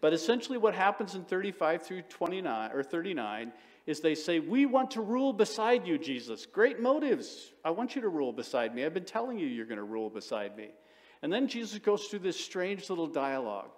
But 0.01 0.11
essentially, 0.11 0.57
what 0.57 0.75
happens 0.75 1.15
in 1.15 1.23
35 1.23 1.81
through 1.81 2.01
29 2.03 2.71
or 2.73 2.83
39 2.83 3.53
is 3.85 4.01
they 4.01 4.15
say, 4.15 4.39
We 4.39 4.65
want 4.65 4.91
to 4.91 5.01
rule 5.01 5.31
beside 5.31 5.87
you, 5.87 5.97
Jesus. 5.97 6.45
Great 6.45 6.81
motives. 6.81 7.53
I 7.63 7.71
want 7.71 7.95
you 7.95 8.01
to 8.01 8.09
rule 8.09 8.33
beside 8.33 8.75
me. 8.75 8.83
I've 8.83 8.93
been 8.93 9.05
telling 9.05 9.39
you 9.39 9.47
you're 9.47 9.65
going 9.65 9.77
to 9.77 9.83
rule 9.83 10.09
beside 10.09 10.57
me. 10.57 10.71
And 11.21 11.31
then 11.31 11.47
Jesus 11.47 11.79
goes 11.79 12.07
through 12.07 12.19
this 12.19 12.37
strange 12.37 12.89
little 12.89 13.07
dialogue. 13.07 13.69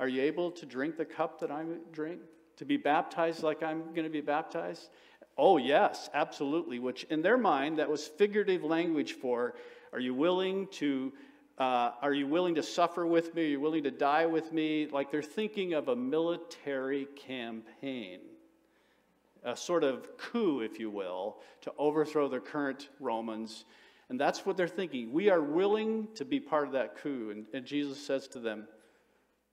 Are 0.00 0.08
you 0.08 0.22
able 0.22 0.50
to 0.52 0.64
drink 0.64 0.96
the 0.96 1.04
cup 1.04 1.40
that 1.40 1.50
I 1.50 1.64
drink? 1.92 2.20
To 2.58 2.64
be 2.64 2.76
baptized 2.76 3.42
like 3.42 3.62
I'm 3.62 3.82
going 3.94 4.04
to 4.04 4.10
be 4.10 4.20
baptized? 4.20 4.90
Oh, 5.36 5.56
yes, 5.56 6.08
absolutely. 6.14 6.78
Which 6.78 7.04
in 7.04 7.22
their 7.22 7.36
mind, 7.36 7.78
that 7.78 7.90
was 7.90 8.06
figurative 8.06 8.62
language 8.62 9.14
for 9.14 9.54
are 9.92 10.00
you 10.00 10.14
willing 10.14 10.66
to. 10.72 11.12
Uh, 11.56 11.92
are 12.02 12.12
you 12.12 12.26
willing 12.26 12.56
to 12.56 12.64
suffer 12.64 13.06
with 13.06 13.32
me? 13.32 13.44
Are 13.44 13.46
you 13.46 13.60
willing 13.60 13.84
to 13.84 13.90
die 13.92 14.26
with 14.26 14.52
me? 14.52 14.88
Like 14.90 15.12
they're 15.12 15.22
thinking 15.22 15.74
of 15.74 15.86
a 15.86 15.94
military 15.94 17.06
campaign, 17.14 18.18
a 19.44 19.56
sort 19.56 19.84
of 19.84 20.16
coup, 20.18 20.62
if 20.62 20.80
you 20.80 20.90
will, 20.90 21.36
to 21.60 21.72
overthrow 21.78 22.26
the 22.26 22.40
current 22.40 22.88
Romans. 22.98 23.66
And 24.08 24.20
that's 24.20 24.44
what 24.44 24.56
they're 24.56 24.66
thinking. 24.66 25.12
We 25.12 25.30
are 25.30 25.40
willing 25.40 26.08
to 26.16 26.24
be 26.24 26.40
part 26.40 26.66
of 26.66 26.72
that 26.72 26.96
coup. 26.96 27.30
And, 27.30 27.46
and 27.54 27.64
Jesus 27.64 28.04
says 28.04 28.26
to 28.28 28.40
them, 28.40 28.66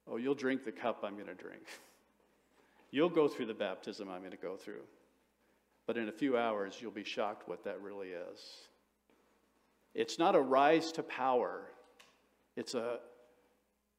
Oh, 0.07 0.17
you'll 0.17 0.33
drink 0.33 0.63
the 0.63 0.71
cup 0.71 1.01
I'm 1.03 1.13
going 1.13 1.27
to 1.27 1.35
drink. 1.35 1.63
You'll 2.91 3.09
go 3.09 3.27
through 3.27 3.47
the 3.47 3.53
baptism 3.53 4.09
I'm 4.09 4.19
going 4.19 4.31
to 4.31 4.37
go 4.37 4.57
through. 4.57 4.83
But 5.87 5.97
in 5.97 6.09
a 6.09 6.11
few 6.11 6.37
hours, 6.37 6.77
you'll 6.79 6.91
be 6.91 7.03
shocked 7.03 7.47
what 7.47 7.63
that 7.63 7.81
really 7.81 8.09
is. 8.09 8.39
It's 9.93 10.19
not 10.19 10.35
a 10.35 10.41
rise 10.41 10.91
to 10.93 11.03
power, 11.03 11.63
it's 12.55 12.75
a 12.75 12.99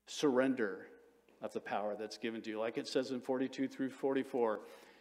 surrender 0.06 0.86
of 1.42 1.52
the 1.52 1.60
power 1.60 1.96
that's 1.98 2.18
given 2.18 2.40
to 2.42 2.50
you. 2.50 2.60
Like 2.60 2.78
it 2.78 2.86
says 2.86 3.10
in 3.10 3.20
42 3.20 3.68
through 3.68 3.90
44. 3.90 4.60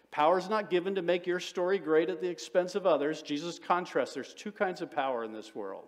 Power 0.10 0.38
is 0.38 0.50
not 0.50 0.70
given 0.70 0.96
to 0.96 1.02
make 1.02 1.26
your 1.26 1.40
story 1.40 1.80
great 1.80 2.10
at 2.10 2.20
the 2.20 2.28
expense 2.28 2.76
of 2.76 2.86
others. 2.86 3.22
Jesus 3.22 3.60
contrasts 3.60 4.14
there's 4.14 4.34
two 4.34 4.52
kinds 4.52 4.82
of 4.82 4.92
power 4.92 5.24
in 5.24 5.32
this 5.32 5.56
world 5.56 5.86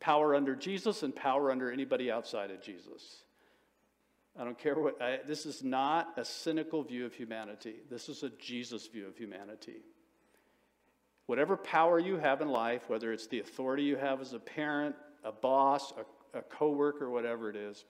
power 0.00 0.34
under 0.34 0.56
Jesus 0.56 1.04
and 1.04 1.14
power 1.14 1.52
under 1.52 1.70
anybody 1.70 2.10
outside 2.10 2.50
of 2.50 2.60
Jesus. 2.60 3.22
I 4.38 4.44
don't 4.44 4.58
care 4.58 4.78
what, 4.78 5.00
I, 5.00 5.18
this 5.26 5.44
is 5.44 5.62
not 5.62 6.14
a 6.16 6.24
cynical 6.24 6.82
view 6.82 7.04
of 7.04 7.14
humanity. 7.14 7.76
This 7.90 8.08
is 8.08 8.22
a 8.22 8.30
Jesus 8.30 8.86
view 8.86 9.06
of 9.06 9.16
humanity. 9.16 9.82
Whatever 11.26 11.56
power 11.56 11.98
you 11.98 12.16
have 12.16 12.40
in 12.40 12.48
life, 12.48 12.88
whether 12.88 13.12
it's 13.12 13.26
the 13.26 13.40
authority 13.40 13.82
you 13.82 13.96
have 13.96 14.20
as 14.20 14.32
a 14.32 14.38
parent, 14.38 14.96
a 15.22 15.32
boss, 15.32 15.92
a, 16.32 16.38
a 16.38 16.42
coworker, 16.42 17.10
whatever 17.10 17.50
it 17.50 17.56
is, 17.56 17.84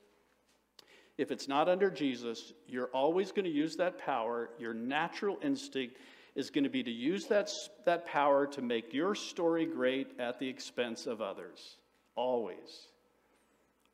if 1.17 1.31
it's 1.31 1.47
not 1.47 1.69
under 1.69 1.91
Jesus, 1.91 2.53
you're 2.67 2.87
always 2.87 3.33
going 3.33 3.45
to 3.45 3.51
use 3.51 3.77
that 3.77 3.99
power. 3.99 4.51
Your 4.59 4.75
natural 4.75 5.39
instinct 5.43 5.97
is 6.35 6.51
going 6.51 6.65
to 6.65 6.71
be 6.71 6.83
to 6.83 6.91
use 6.91 7.27
that, 7.27 7.51
that 7.85 8.07
power 8.07 8.47
to 8.47 8.63
make 8.63 8.93
your 8.93 9.15
story 9.15 9.67
great 9.67 10.19
at 10.19 10.39
the 10.39 10.49
expense 10.49 11.07
of 11.07 11.21
others. 11.21 11.77
Always. 12.17 12.89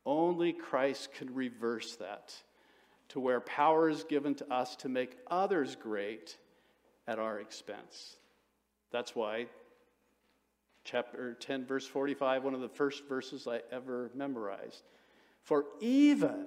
Only 0.09 0.55
Christ 0.55 1.13
can 1.13 1.35
reverse 1.35 1.97
that 1.97 2.35
to 3.11 3.21
where 3.21 3.41
power 3.41 3.91
is 3.91 4.05
given 4.05 4.35
to 4.37 4.51
us 4.51 4.75
to 4.77 4.89
make 4.89 5.19
others 5.31 5.77
great 5.77 6.39
at 7.07 7.19
our 7.19 7.39
expense. 7.39 8.17
That's 8.91 9.15
why 9.15 9.49
chapter 10.83 11.35
10, 11.35 11.67
verse 11.67 11.87
45, 11.87 12.43
one 12.43 12.55
of 12.55 12.63
the 12.63 12.71
first 12.71 13.07
verses 13.07 13.47
I 13.47 13.61
ever 13.71 14.11
memorized. 14.15 14.83
For 15.43 15.67
even 15.83 16.47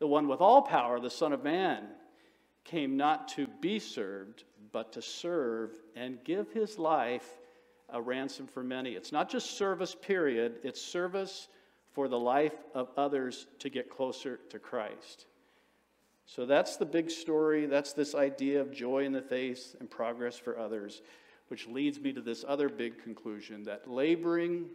the 0.00 0.08
one 0.08 0.26
with 0.26 0.40
all 0.40 0.62
power, 0.62 0.98
the 0.98 1.08
Son 1.08 1.32
of 1.32 1.44
Man, 1.44 1.84
came 2.64 2.96
not 2.96 3.28
to 3.28 3.46
be 3.60 3.78
served, 3.78 4.42
but 4.72 4.94
to 4.94 5.02
serve 5.02 5.70
and 5.94 6.18
give 6.24 6.50
his 6.50 6.80
life 6.80 7.38
a 7.90 8.02
ransom 8.02 8.48
for 8.48 8.64
many. 8.64 8.94
It's 8.94 9.12
not 9.12 9.30
just 9.30 9.56
service, 9.56 9.94
period, 9.94 10.56
it's 10.64 10.82
service 10.82 11.46
for 11.92 12.08
the 12.08 12.18
life 12.18 12.56
of 12.74 12.88
others 12.96 13.46
to 13.58 13.68
get 13.68 13.90
closer 13.90 14.40
to 14.50 14.58
Christ. 14.58 15.26
So 16.26 16.46
that's 16.46 16.76
the 16.76 16.86
big 16.86 17.10
story. 17.10 17.66
That's 17.66 17.92
this 17.92 18.14
idea 18.14 18.60
of 18.60 18.72
joy 18.72 19.04
in 19.04 19.12
the 19.12 19.22
face 19.22 19.76
and 19.78 19.90
progress 19.90 20.38
for 20.38 20.58
others, 20.58 21.02
which 21.48 21.66
leads 21.66 22.00
me 22.00 22.12
to 22.12 22.20
this 22.20 22.44
other 22.46 22.68
big 22.68 23.02
conclusion 23.02 23.64
that 23.64 23.88
laboring 23.90 24.66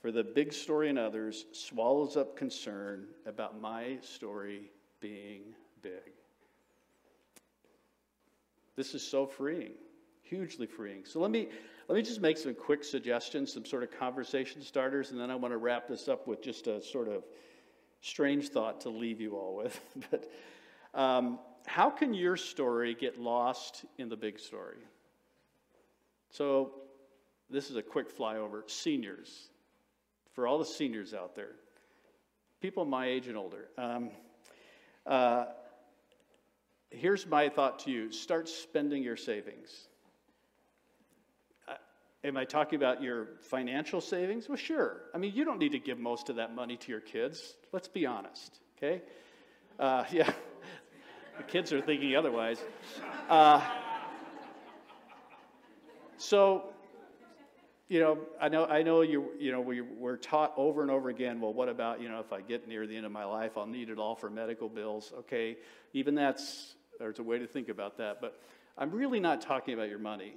for 0.00 0.12
the 0.12 0.22
big 0.22 0.52
story 0.52 0.88
in 0.88 0.98
others 0.98 1.46
swallows 1.52 2.16
up 2.16 2.36
concern 2.36 3.06
about 3.26 3.60
my 3.60 3.98
story 4.00 4.70
being 5.00 5.42
big. 5.82 6.12
This 8.76 8.94
is 8.94 9.02
so 9.02 9.26
freeing, 9.26 9.72
hugely 10.22 10.66
freeing. 10.66 11.04
So 11.04 11.18
let 11.18 11.32
me 11.32 11.48
let 11.88 11.96
me 11.96 12.02
just 12.02 12.20
make 12.20 12.36
some 12.36 12.54
quick 12.54 12.84
suggestions, 12.84 13.52
some 13.52 13.64
sort 13.64 13.82
of 13.82 13.90
conversation 13.90 14.60
starters, 14.60 15.10
and 15.10 15.18
then 15.18 15.30
I 15.30 15.34
want 15.34 15.52
to 15.52 15.58
wrap 15.58 15.88
this 15.88 16.06
up 16.06 16.28
with 16.28 16.42
just 16.42 16.66
a 16.66 16.82
sort 16.82 17.08
of 17.08 17.24
strange 18.02 18.50
thought 18.50 18.82
to 18.82 18.90
leave 18.90 19.22
you 19.22 19.36
all 19.36 19.56
with. 19.56 19.80
but 20.10 20.30
um, 20.94 21.38
how 21.66 21.88
can 21.88 22.12
your 22.12 22.36
story 22.36 22.94
get 22.94 23.18
lost 23.18 23.86
in 23.96 24.10
the 24.10 24.16
big 24.16 24.38
story? 24.38 24.76
So, 26.30 26.74
this 27.48 27.70
is 27.70 27.76
a 27.76 27.82
quick 27.82 28.14
flyover. 28.14 28.68
Seniors, 28.70 29.48
for 30.34 30.46
all 30.46 30.58
the 30.58 30.66
seniors 30.66 31.14
out 31.14 31.34
there, 31.34 31.52
people 32.60 32.84
my 32.84 33.06
age 33.06 33.28
and 33.28 33.36
older. 33.38 33.70
Um, 33.78 34.10
uh, 35.06 35.46
here's 36.90 37.26
my 37.26 37.48
thought 37.48 37.78
to 37.80 37.90
you 37.90 38.12
start 38.12 38.46
spending 38.46 39.02
your 39.02 39.16
savings. 39.16 39.88
Am 42.28 42.36
I 42.36 42.44
talking 42.44 42.76
about 42.76 43.02
your 43.02 43.28
financial 43.40 44.02
savings? 44.02 44.50
Well, 44.50 44.58
sure. 44.58 45.00
I 45.14 45.18
mean, 45.18 45.32
you 45.34 45.46
don't 45.46 45.58
need 45.58 45.72
to 45.72 45.78
give 45.78 45.98
most 45.98 46.28
of 46.28 46.36
that 46.36 46.54
money 46.54 46.76
to 46.76 46.90
your 46.90 47.00
kids. 47.00 47.56
Let's 47.72 47.88
be 47.88 48.04
honest, 48.04 48.60
okay? 48.76 49.00
Uh, 49.78 50.04
yeah, 50.12 50.30
the 51.38 51.42
kids 51.44 51.72
are 51.72 51.80
thinking 51.80 52.14
otherwise. 52.16 52.62
Uh, 53.30 53.64
so, 56.18 56.64
you 57.88 57.98
know, 57.98 58.18
I 58.38 58.50
know, 58.50 58.66
I 58.66 58.82
know 58.82 59.00
you, 59.00 59.30
you 59.38 59.50
know, 59.50 59.62
we, 59.62 59.80
we're 59.80 60.18
taught 60.18 60.52
over 60.58 60.82
and 60.82 60.90
over 60.90 61.08
again, 61.08 61.40
well, 61.40 61.54
what 61.54 61.70
about, 61.70 62.02
you 62.02 62.10
know, 62.10 62.20
if 62.20 62.30
I 62.30 62.42
get 62.42 62.68
near 62.68 62.86
the 62.86 62.94
end 62.94 63.06
of 63.06 63.12
my 63.12 63.24
life, 63.24 63.52
I'll 63.56 63.66
need 63.66 63.88
it 63.88 63.98
all 63.98 64.14
for 64.14 64.28
medical 64.28 64.68
bills. 64.68 65.14
Okay, 65.20 65.56
even 65.94 66.14
that's, 66.14 66.74
there's 66.98 67.20
a 67.20 67.22
way 67.22 67.38
to 67.38 67.46
think 67.46 67.70
about 67.70 67.96
that. 67.96 68.20
But 68.20 68.38
I'm 68.76 68.90
really 68.90 69.18
not 69.18 69.40
talking 69.40 69.72
about 69.72 69.88
your 69.88 69.98
money. 69.98 70.34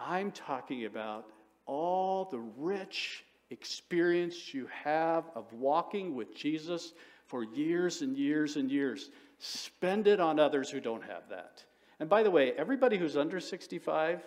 I'm 0.00 0.32
talking 0.32 0.86
about 0.86 1.26
all 1.66 2.24
the 2.24 2.38
rich 2.38 3.24
experience 3.50 4.54
you 4.54 4.68
have 4.84 5.24
of 5.34 5.52
walking 5.52 6.14
with 6.14 6.34
Jesus 6.34 6.94
for 7.26 7.44
years 7.44 8.02
and 8.02 8.16
years 8.16 8.56
and 8.56 8.70
years. 8.70 9.10
Spend 9.38 10.06
it 10.06 10.18
on 10.18 10.38
others 10.38 10.70
who 10.70 10.80
don't 10.80 11.04
have 11.04 11.28
that. 11.28 11.62
And 12.00 12.08
by 12.08 12.22
the 12.22 12.30
way, 12.30 12.52
everybody 12.56 12.96
who's 12.96 13.16
under 13.16 13.40
65, 13.40 14.26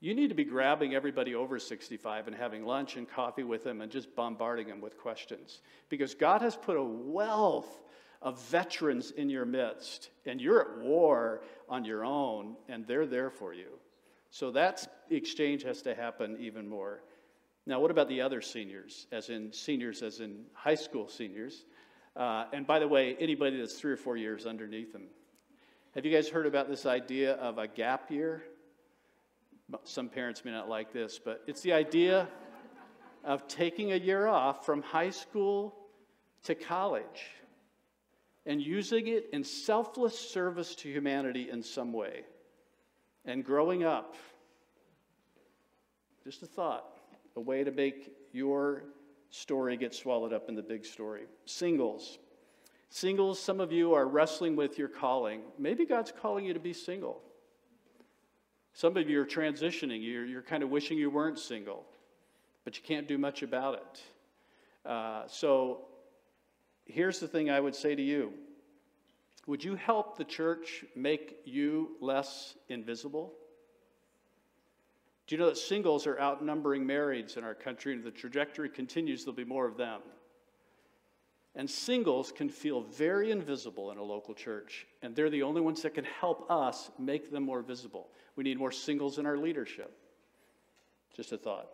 you 0.00 0.14
need 0.14 0.28
to 0.28 0.34
be 0.34 0.44
grabbing 0.44 0.94
everybody 0.94 1.34
over 1.34 1.58
65 1.58 2.26
and 2.26 2.34
having 2.36 2.64
lunch 2.64 2.96
and 2.96 3.08
coffee 3.08 3.44
with 3.44 3.62
them 3.64 3.80
and 3.80 3.92
just 3.92 4.14
bombarding 4.16 4.66
them 4.66 4.80
with 4.80 4.98
questions. 4.98 5.60
Because 5.88 6.14
God 6.14 6.42
has 6.42 6.56
put 6.56 6.76
a 6.76 6.82
wealth 6.82 7.80
of 8.22 8.42
veterans 8.48 9.12
in 9.12 9.30
your 9.30 9.46
midst, 9.46 10.10
and 10.26 10.40
you're 10.40 10.60
at 10.60 10.78
war 10.78 11.42
on 11.68 11.84
your 11.84 12.04
own, 12.04 12.56
and 12.68 12.86
they're 12.86 13.06
there 13.06 13.30
for 13.30 13.54
you. 13.54 13.79
So 14.30 14.52
that 14.52 15.04
exchange 15.10 15.64
has 15.64 15.82
to 15.82 15.94
happen 15.94 16.36
even 16.40 16.68
more. 16.68 17.02
Now, 17.66 17.80
what 17.80 17.90
about 17.90 18.08
the 18.08 18.20
other 18.20 18.40
seniors, 18.40 19.06
as 19.12 19.28
in 19.28 19.52
seniors, 19.52 20.02
as 20.02 20.20
in 20.20 20.44
high 20.54 20.76
school 20.76 21.08
seniors? 21.08 21.64
Uh, 22.16 22.46
and 22.52 22.66
by 22.66 22.78
the 22.78 22.88
way, 22.88 23.16
anybody 23.20 23.58
that's 23.58 23.74
three 23.74 23.92
or 23.92 23.96
four 23.96 24.16
years 24.16 24.46
underneath 24.46 24.92
them. 24.92 25.08
Have 25.94 26.06
you 26.06 26.12
guys 26.12 26.28
heard 26.28 26.46
about 26.46 26.68
this 26.68 26.86
idea 26.86 27.34
of 27.34 27.58
a 27.58 27.66
gap 27.66 28.10
year? 28.10 28.44
Some 29.84 30.08
parents 30.08 30.44
may 30.44 30.52
not 30.52 30.68
like 30.68 30.92
this, 30.92 31.18
but 31.22 31.42
it's 31.46 31.60
the 31.60 31.72
idea 31.72 32.28
of 33.24 33.46
taking 33.48 33.92
a 33.92 33.96
year 33.96 34.26
off 34.26 34.64
from 34.64 34.82
high 34.82 35.10
school 35.10 35.74
to 36.44 36.54
college 36.54 37.30
and 38.46 38.60
using 38.60 39.08
it 39.08 39.28
in 39.32 39.44
selfless 39.44 40.18
service 40.18 40.74
to 40.76 40.88
humanity 40.88 41.50
in 41.50 41.62
some 41.62 41.92
way 41.92 42.24
and 43.24 43.44
growing 43.44 43.84
up. 43.84 44.14
Just 46.24 46.42
a 46.42 46.46
thought, 46.46 46.98
a 47.36 47.40
way 47.40 47.64
to 47.64 47.70
make 47.70 48.12
your 48.32 48.84
story 49.30 49.76
get 49.76 49.94
swallowed 49.94 50.32
up 50.32 50.48
in 50.48 50.54
the 50.54 50.62
big 50.62 50.84
story. 50.84 51.22
Singles. 51.46 52.18
Singles, 52.90 53.40
some 53.40 53.60
of 53.60 53.72
you 53.72 53.94
are 53.94 54.06
wrestling 54.06 54.56
with 54.56 54.76
your 54.76 54.88
calling. 54.88 55.42
Maybe 55.58 55.86
God's 55.86 56.12
calling 56.12 56.44
you 56.44 56.52
to 56.52 56.60
be 56.60 56.72
single. 56.72 57.22
Some 58.72 58.96
of 58.96 59.08
you 59.08 59.20
are 59.20 59.26
transitioning. 59.26 60.02
You're, 60.02 60.26
you're 60.26 60.42
kind 60.42 60.62
of 60.62 60.70
wishing 60.70 60.98
you 60.98 61.10
weren't 61.10 61.38
single, 61.38 61.84
but 62.64 62.76
you 62.76 62.82
can't 62.82 63.06
do 63.06 63.18
much 63.18 63.42
about 63.42 63.74
it. 63.74 64.88
Uh, 64.88 65.22
so 65.26 65.86
here's 66.86 67.20
the 67.20 67.28
thing 67.28 67.50
I 67.50 67.60
would 67.60 67.74
say 67.74 67.94
to 67.94 68.02
you 68.02 68.32
Would 69.50 69.64
you 69.64 69.74
help 69.74 70.16
the 70.16 70.22
church 70.22 70.84
make 70.94 71.38
you 71.44 71.96
less 72.00 72.54
invisible? 72.68 73.32
Do 75.26 75.34
you 75.34 75.40
know 75.40 75.48
that 75.48 75.58
singles 75.58 76.06
are 76.06 76.20
outnumbering 76.20 76.84
marrieds 76.84 77.36
in 77.36 77.42
our 77.42 77.56
country, 77.56 77.92
and 77.92 78.04
the 78.04 78.12
trajectory 78.12 78.68
continues, 78.68 79.24
there'll 79.24 79.34
be 79.34 79.42
more 79.42 79.66
of 79.66 79.76
them. 79.76 80.02
And 81.56 81.68
singles 81.68 82.30
can 82.30 82.48
feel 82.48 82.82
very 82.82 83.32
invisible 83.32 83.90
in 83.90 83.98
a 83.98 84.04
local 84.04 84.34
church, 84.34 84.86
and 85.02 85.16
they're 85.16 85.28
the 85.28 85.42
only 85.42 85.60
ones 85.60 85.82
that 85.82 85.94
can 85.94 86.04
help 86.04 86.48
us 86.48 86.92
make 86.96 87.32
them 87.32 87.42
more 87.42 87.62
visible. 87.62 88.06
We 88.36 88.44
need 88.44 88.56
more 88.56 88.70
singles 88.70 89.18
in 89.18 89.26
our 89.26 89.36
leadership. 89.36 89.98
Just 91.16 91.32
a 91.32 91.36
thought. 91.36 91.66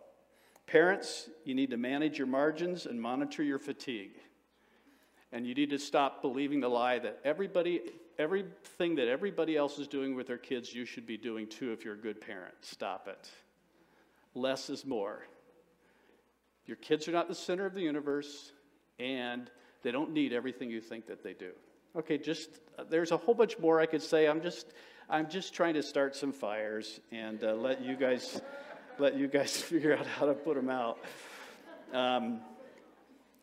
Parents, 0.65 1.29
you 1.45 1.53
need 1.53 1.69
to 1.69 1.77
manage 1.77 2.17
your 2.17 2.25
margins 2.25 2.87
and 2.87 2.99
monitor 2.99 3.43
your 3.43 3.59
fatigue. 3.59 4.13
And 5.31 5.45
you 5.45 5.53
need 5.53 5.69
to 5.71 5.79
stop 5.79 6.21
believing 6.21 6.61
the 6.61 6.69
lie 6.69 6.99
that 6.99 7.19
everybody, 7.25 7.81
everything 8.17 8.95
that 8.95 9.07
everybody 9.07 9.57
else 9.57 9.77
is 9.77 9.87
doing 9.87 10.15
with 10.15 10.27
their 10.27 10.37
kids, 10.37 10.73
you 10.73 10.85
should 10.85 11.05
be 11.05 11.17
doing 11.17 11.47
too 11.47 11.73
if 11.73 11.83
you're 11.83 11.95
a 11.95 11.97
good 11.97 12.21
parent. 12.21 12.53
Stop 12.61 13.07
it. 13.07 13.29
Less 14.33 14.69
is 14.69 14.85
more. 14.85 15.25
Your 16.65 16.77
kids 16.77 17.07
are 17.07 17.11
not 17.11 17.27
the 17.27 17.35
center 17.35 17.65
of 17.65 17.73
the 17.73 17.81
universe, 17.81 18.51
and 18.99 19.49
they 19.83 19.91
don't 19.91 20.11
need 20.11 20.33
everything 20.33 20.69
you 20.69 20.81
think 20.81 21.07
that 21.07 21.23
they 21.23 21.33
do. 21.33 21.51
Okay, 21.95 22.17
just 22.17 22.49
there's 22.89 23.11
a 23.11 23.17
whole 23.17 23.33
bunch 23.33 23.57
more 23.57 23.79
I 23.79 23.85
could 23.85 24.01
say. 24.01 24.27
I'm 24.27 24.41
just 24.41 24.67
I'm 25.09 25.29
just 25.29 25.53
trying 25.53 25.73
to 25.75 25.83
start 25.83 26.15
some 26.15 26.33
fires 26.33 26.99
and 27.11 27.43
uh, 27.43 27.53
let 27.53 27.81
you 27.81 27.95
guys 27.95 28.41
let 28.99 29.15
you 29.17 29.27
guys 29.27 29.55
figure 29.61 29.97
out 29.97 30.05
how 30.05 30.25
to 30.25 30.33
put 30.33 30.55
them 30.55 30.69
out. 30.69 30.99
Um, 31.93 32.41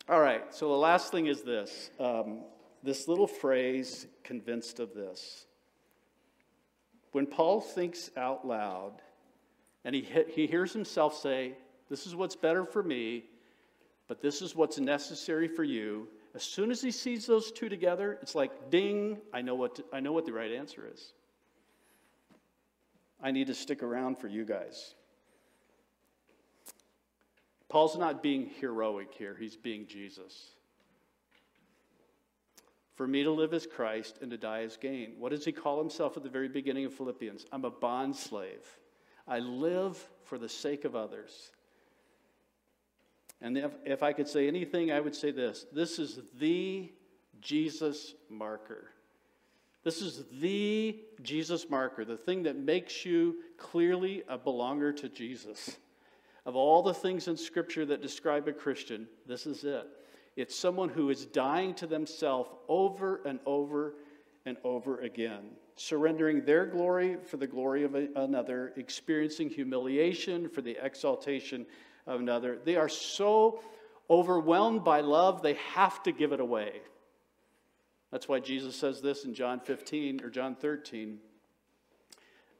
all 0.07 0.19
right, 0.19 0.53
so 0.53 0.69
the 0.69 0.75
last 0.75 1.11
thing 1.11 1.27
is 1.27 1.41
this 1.41 1.89
um, 1.99 2.41
this 2.85 3.07
little 3.07 3.27
phrase, 3.27 4.05
convinced 4.23 4.79
of 4.79 4.93
this. 4.93 5.47
When 7.11 7.25
Paul 7.25 7.59
thinks 7.59 8.11
out 8.15 8.47
loud 8.47 9.01
and 9.83 9.95
he, 9.95 10.07
he 10.29 10.47
hears 10.47 10.71
himself 10.71 11.17
say, 11.17 11.53
This 11.89 12.05
is 12.05 12.15
what's 12.15 12.35
better 12.35 12.63
for 12.63 12.83
me, 12.83 13.25
but 14.07 14.21
this 14.21 14.41
is 14.41 14.55
what's 14.55 14.77
necessary 14.77 15.47
for 15.47 15.63
you. 15.63 16.07
As 16.35 16.43
soon 16.43 16.69
as 16.69 16.81
he 16.81 16.91
sees 16.91 17.25
those 17.25 17.51
two 17.51 17.69
together, 17.69 18.19
it's 18.21 18.35
like, 18.35 18.69
ding, 18.69 19.17
I 19.33 19.41
know 19.41 19.55
what, 19.55 19.75
to, 19.75 19.85
I 19.91 19.99
know 19.99 20.11
what 20.11 20.25
the 20.25 20.33
right 20.33 20.51
answer 20.51 20.87
is. 20.93 21.13
I 23.23 23.31
need 23.31 23.47
to 23.47 23.55
stick 23.55 23.81
around 23.81 24.19
for 24.19 24.27
you 24.27 24.45
guys. 24.45 24.93
Paul's 27.69 27.97
not 27.97 28.21
being 28.21 28.49
heroic 28.59 29.13
here, 29.13 29.35
he's 29.39 29.55
being 29.55 29.87
Jesus. 29.87 30.51
For 32.95 33.07
me 33.07 33.23
to 33.23 33.31
live 33.31 33.53
as 33.53 33.67
Christ 33.67 34.19
and 34.21 34.31
to 34.31 34.37
die 34.37 34.61
as 34.61 34.77
gain. 34.77 35.15
What 35.19 35.31
does 35.31 35.43
he 35.43 35.51
call 35.51 35.79
himself 35.79 36.15
at 36.15 36.23
the 36.23 36.29
very 36.29 36.47
beginning 36.47 36.85
of 36.85 36.93
Philippians? 36.93 37.45
I'm 37.51 37.65
a 37.65 37.69
bond 37.69 38.15
slave. 38.15 38.63
I 39.27 39.39
live 39.39 39.97
for 40.23 40.37
the 40.37 40.47
sake 40.47 40.85
of 40.85 40.95
others. 40.95 41.51
And 43.41 43.57
if, 43.57 43.71
if 43.85 44.01
I 44.01 44.13
could 44.13 44.27
say 44.27 44.47
anything, 44.47 44.91
I 44.91 44.99
would 44.99 45.15
say 45.15 45.31
this 45.31 45.65
this 45.73 45.99
is 45.99 46.19
the 46.39 46.91
Jesus 47.41 48.13
marker. 48.29 48.91
This 49.83 50.01
is 50.01 50.23
the 50.39 50.99
Jesus 51.21 51.69
marker, 51.69 52.05
the 52.05 52.17
thing 52.17 52.43
that 52.43 52.55
makes 52.55 53.05
you 53.05 53.35
clearly 53.57 54.23
a 54.27 54.37
belonger 54.37 54.95
to 54.97 55.09
Jesus. 55.09 55.77
Of 56.45 56.55
all 56.55 56.83
the 56.83 56.93
things 56.93 57.27
in 57.27 57.37
Scripture 57.37 57.85
that 57.87 58.01
describe 58.01 58.47
a 58.47 58.53
Christian, 58.53 59.07
this 59.25 59.47
is 59.47 59.63
it. 59.63 59.87
It's 60.35 60.55
someone 60.55 60.89
who 60.89 61.09
is 61.09 61.25
dying 61.25 61.73
to 61.75 61.87
themselves 61.87 62.49
over 62.67 63.21
and 63.25 63.39
over 63.45 63.95
and 64.45 64.57
over 64.63 64.99
again, 64.99 65.51
surrendering 65.75 66.45
their 66.45 66.65
glory 66.65 67.17
for 67.25 67.37
the 67.37 67.47
glory 67.47 67.83
of 67.83 67.95
another, 67.95 68.73
experiencing 68.77 69.49
humiliation 69.49 70.49
for 70.49 70.61
the 70.61 70.77
exaltation 70.83 71.65
of 72.05 72.19
another. 72.19 72.59
They 72.63 72.75
are 72.75 72.89
so 72.89 73.61
overwhelmed 74.09 74.83
by 74.83 75.01
love, 75.01 75.41
they 75.41 75.55
have 75.73 76.03
to 76.03 76.11
give 76.11 76.31
it 76.31 76.39
away. 76.39 76.81
That's 78.11 78.27
why 78.27 78.39
Jesus 78.39 78.75
says 78.75 79.01
this 79.01 79.25
in 79.25 79.33
John 79.33 79.59
15 79.59 80.21
or 80.23 80.29
John 80.29 80.55
13. 80.55 81.17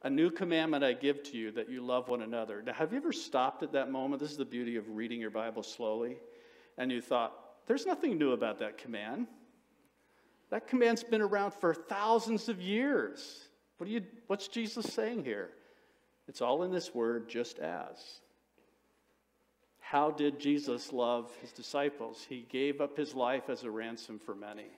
A 0.06 0.08
new 0.08 0.30
commandment 0.30 0.84
I 0.84 0.92
give 0.92 1.24
to 1.24 1.36
you 1.36 1.50
that 1.50 1.68
you 1.68 1.84
love 1.84 2.08
one 2.08 2.22
another. 2.22 2.62
Now, 2.62 2.74
have 2.74 2.92
you 2.92 2.98
ever 2.98 3.12
stopped 3.12 3.64
at 3.64 3.72
that 3.72 3.90
moment? 3.90 4.22
This 4.22 4.30
is 4.30 4.36
the 4.36 4.44
beauty 4.44 4.76
of 4.76 4.88
reading 4.88 5.20
your 5.20 5.32
Bible 5.32 5.64
slowly. 5.64 6.18
And 6.78 6.92
you 6.92 7.00
thought, 7.00 7.32
there's 7.66 7.86
nothing 7.86 8.16
new 8.16 8.30
about 8.30 8.60
that 8.60 8.78
command. 8.78 9.26
That 10.50 10.68
command's 10.68 11.02
been 11.02 11.22
around 11.22 11.54
for 11.54 11.74
thousands 11.74 12.48
of 12.48 12.60
years. 12.62 13.48
What 13.78 13.90
you, 13.90 14.04
what's 14.28 14.46
Jesus 14.46 14.86
saying 14.94 15.24
here? 15.24 15.50
It's 16.28 16.40
all 16.40 16.62
in 16.62 16.70
this 16.70 16.94
word, 16.94 17.28
just 17.28 17.58
as. 17.58 17.96
How 19.80 20.12
did 20.12 20.38
Jesus 20.38 20.92
love 20.92 21.32
his 21.40 21.50
disciples? 21.50 22.24
He 22.28 22.46
gave 22.48 22.80
up 22.80 22.96
his 22.96 23.12
life 23.16 23.50
as 23.50 23.64
a 23.64 23.72
ransom 23.72 24.20
for 24.20 24.36
many. 24.36 24.68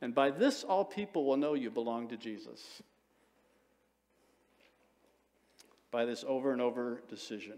And 0.00 0.14
by 0.14 0.30
this, 0.30 0.64
all 0.64 0.86
people 0.86 1.26
will 1.26 1.36
know 1.36 1.52
you 1.52 1.70
belong 1.70 2.08
to 2.08 2.16
Jesus 2.16 2.82
by 5.94 6.04
this 6.04 6.24
over 6.26 6.50
and 6.50 6.60
over 6.60 7.00
decision. 7.08 7.54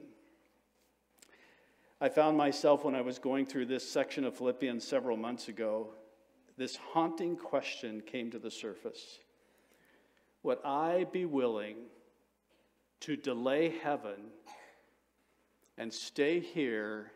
I 2.03 2.11
found 2.11 2.37
myself 2.37 2.85
when 2.85 2.95
I 2.95 3.01
was 3.01 3.19
going 3.19 3.47
through 3.47 3.65
this 3.65 3.91
section 3.91 4.25
of 4.25 4.37
Philippians 4.37 4.87
several 4.87 5.17
months 5.17 5.49
ago, 5.49 5.95
this 6.59 6.77
haunting 6.93 7.37
question 7.37 8.03
came 8.03 8.31
to 8.31 8.39
the 8.39 8.51
surface 8.51 9.21
Would 10.43 10.59
I 10.67 11.07
be 11.11 11.25
willing 11.25 11.77
to 13.01 13.17
delay 13.17 13.73
heaven 13.83 14.27
and 15.79 15.91
stay 15.91 16.39
here 16.39 17.13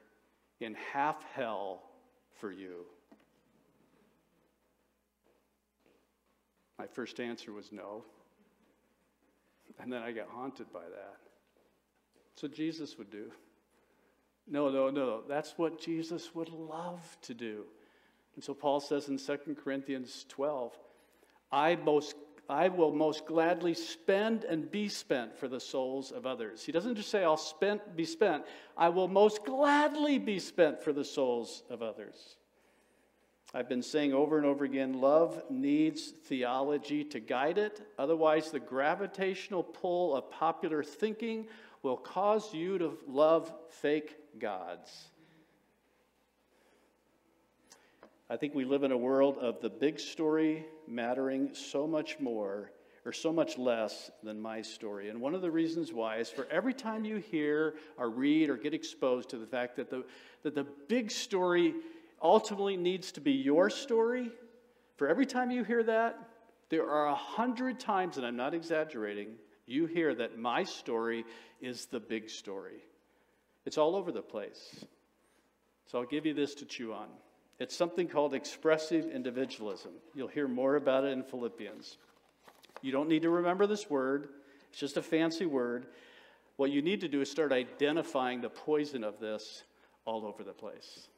in 0.58 0.74
half 0.94 1.22
hell 1.34 1.82
for 2.32 2.50
you? 2.50 2.86
My 6.78 6.86
first 6.86 7.20
answer 7.20 7.52
was 7.52 7.72
no. 7.72 8.04
And 9.82 9.92
then 9.92 10.02
I 10.02 10.12
got 10.12 10.28
haunted 10.28 10.72
by 10.72 10.80
that. 10.80 11.16
What 12.40 12.54
Jesus 12.54 12.96
would 12.96 13.10
do. 13.10 13.30
No, 14.48 14.70
no, 14.70 14.88
no. 14.88 15.20
That's 15.28 15.54
what 15.58 15.80
Jesus 15.80 16.34
would 16.34 16.48
love 16.48 17.18
to 17.22 17.34
do. 17.34 17.64
And 18.34 18.42
so 18.42 18.54
Paul 18.54 18.80
says 18.80 19.08
in 19.08 19.18
2 19.18 19.56
Corinthians 19.62 20.24
12, 20.28 20.72
I 21.52 21.76
most 21.76 22.14
I 22.48 22.66
will 22.66 22.90
most 22.90 23.26
gladly 23.26 23.74
spend 23.74 24.42
and 24.42 24.68
be 24.68 24.88
spent 24.88 25.38
for 25.38 25.46
the 25.46 25.60
souls 25.60 26.10
of 26.10 26.26
others. 26.26 26.64
He 26.64 26.72
doesn't 26.72 26.96
just 26.96 27.08
say, 27.08 27.22
I'll 27.22 27.36
spend, 27.36 27.80
be 27.94 28.04
spent. 28.04 28.44
I 28.76 28.88
will 28.88 29.06
most 29.06 29.44
gladly 29.44 30.18
be 30.18 30.40
spent 30.40 30.82
for 30.82 30.92
the 30.92 31.04
souls 31.04 31.62
of 31.70 31.80
others. 31.80 32.36
I've 33.52 33.68
been 33.68 33.82
saying 33.82 34.12
over 34.12 34.36
and 34.36 34.46
over 34.46 34.64
again 34.64 35.00
love 35.00 35.42
needs 35.50 36.08
theology 36.08 37.02
to 37.04 37.18
guide 37.18 37.58
it. 37.58 37.80
Otherwise, 37.98 38.52
the 38.52 38.60
gravitational 38.60 39.64
pull 39.64 40.14
of 40.14 40.30
popular 40.30 40.84
thinking 40.84 41.48
will 41.82 41.96
cause 41.96 42.54
you 42.54 42.78
to 42.78 42.96
love 43.08 43.52
fake 43.68 44.16
gods. 44.38 45.08
I 48.28 48.36
think 48.36 48.54
we 48.54 48.64
live 48.64 48.84
in 48.84 48.92
a 48.92 48.96
world 48.96 49.38
of 49.38 49.60
the 49.60 49.70
big 49.70 49.98
story 49.98 50.64
mattering 50.86 51.50
so 51.52 51.88
much 51.88 52.20
more 52.20 52.70
or 53.04 53.12
so 53.12 53.32
much 53.32 53.58
less 53.58 54.12
than 54.22 54.40
my 54.40 54.62
story. 54.62 55.08
And 55.08 55.20
one 55.20 55.34
of 55.34 55.42
the 55.42 55.50
reasons 55.50 55.92
why 55.92 56.18
is 56.18 56.30
for 56.30 56.46
every 56.50 56.74
time 56.74 57.04
you 57.04 57.16
hear 57.16 57.74
or 57.96 58.10
read 58.10 58.48
or 58.48 58.56
get 58.56 58.74
exposed 58.74 59.30
to 59.30 59.38
the 59.38 59.46
fact 59.46 59.74
that 59.76 59.90
the, 59.90 60.04
that 60.44 60.54
the 60.54 60.66
big 60.86 61.10
story 61.10 61.74
ultimately 62.22 62.76
needs 62.76 63.12
to 63.12 63.20
be 63.20 63.32
your 63.32 63.70
story, 63.70 64.30
for 64.96 65.08
every 65.08 65.26
time 65.26 65.50
you 65.50 65.64
hear 65.64 65.82
that, 65.82 66.18
there 66.68 66.88
are 66.88 67.06
a 67.06 67.14
hundred 67.14 67.80
times, 67.80 68.16
and 68.16 68.26
I'm 68.26 68.36
not 68.36 68.54
exaggerating, 68.54 69.34
you 69.66 69.86
hear 69.86 70.14
that 70.14 70.38
my 70.38 70.64
story 70.64 71.24
is 71.60 71.86
the 71.86 72.00
big 72.00 72.28
story. 72.28 72.82
It's 73.64 73.78
all 73.78 73.96
over 73.96 74.12
the 74.12 74.22
place. 74.22 74.84
So 75.86 75.98
I'll 75.98 76.06
give 76.06 76.26
you 76.26 76.34
this 76.34 76.54
to 76.56 76.64
chew 76.64 76.92
on. 76.92 77.08
It's 77.58 77.76
something 77.76 78.08
called 78.08 78.34
expressive 78.34 79.10
individualism. 79.10 79.92
You'll 80.14 80.28
hear 80.28 80.48
more 80.48 80.76
about 80.76 81.04
it 81.04 81.12
in 81.12 81.22
Philippians. 81.22 81.98
You 82.80 82.92
don't 82.92 83.08
need 83.08 83.22
to 83.22 83.30
remember 83.30 83.66
this 83.66 83.90
word, 83.90 84.28
it's 84.70 84.78
just 84.78 84.96
a 84.96 85.02
fancy 85.02 85.46
word. 85.46 85.86
What 86.56 86.70
you 86.70 86.82
need 86.82 87.00
to 87.00 87.08
do 87.08 87.20
is 87.20 87.30
start 87.30 87.52
identifying 87.52 88.40
the 88.40 88.50
poison 88.50 89.02
of 89.02 89.18
this 89.18 89.64
all 90.04 90.26
over 90.26 90.44
the 90.44 90.52
place. 90.52 91.08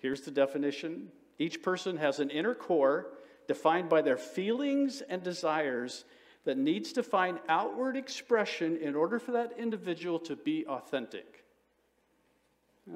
Here's 0.00 0.22
the 0.22 0.30
definition 0.30 1.08
each 1.38 1.62
person 1.62 1.96
has 1.96 2.20
an 2.20 2.30
inner 2.30 2.54
core 2.54 3.06
defined 3.46 3.88
by 3.88 4.02
their 4.02 4.18
feelings 4.18 5.00
and 5.00 5.22
desires 5.22 6.04
that 6.44 6.58
needs 6.58 6.92
to 6.92 7.02
find 7.02 7.38
outward 7.48 7.96
expression 7.96 8.76
in 8.76 8.94
order 8.94 9.18
for 9.18 9.32
that 9.32 9.52
individual 9.58 10.18
to 10.20 10.36
be 10.36 10.66
authentic. 10.66 11.44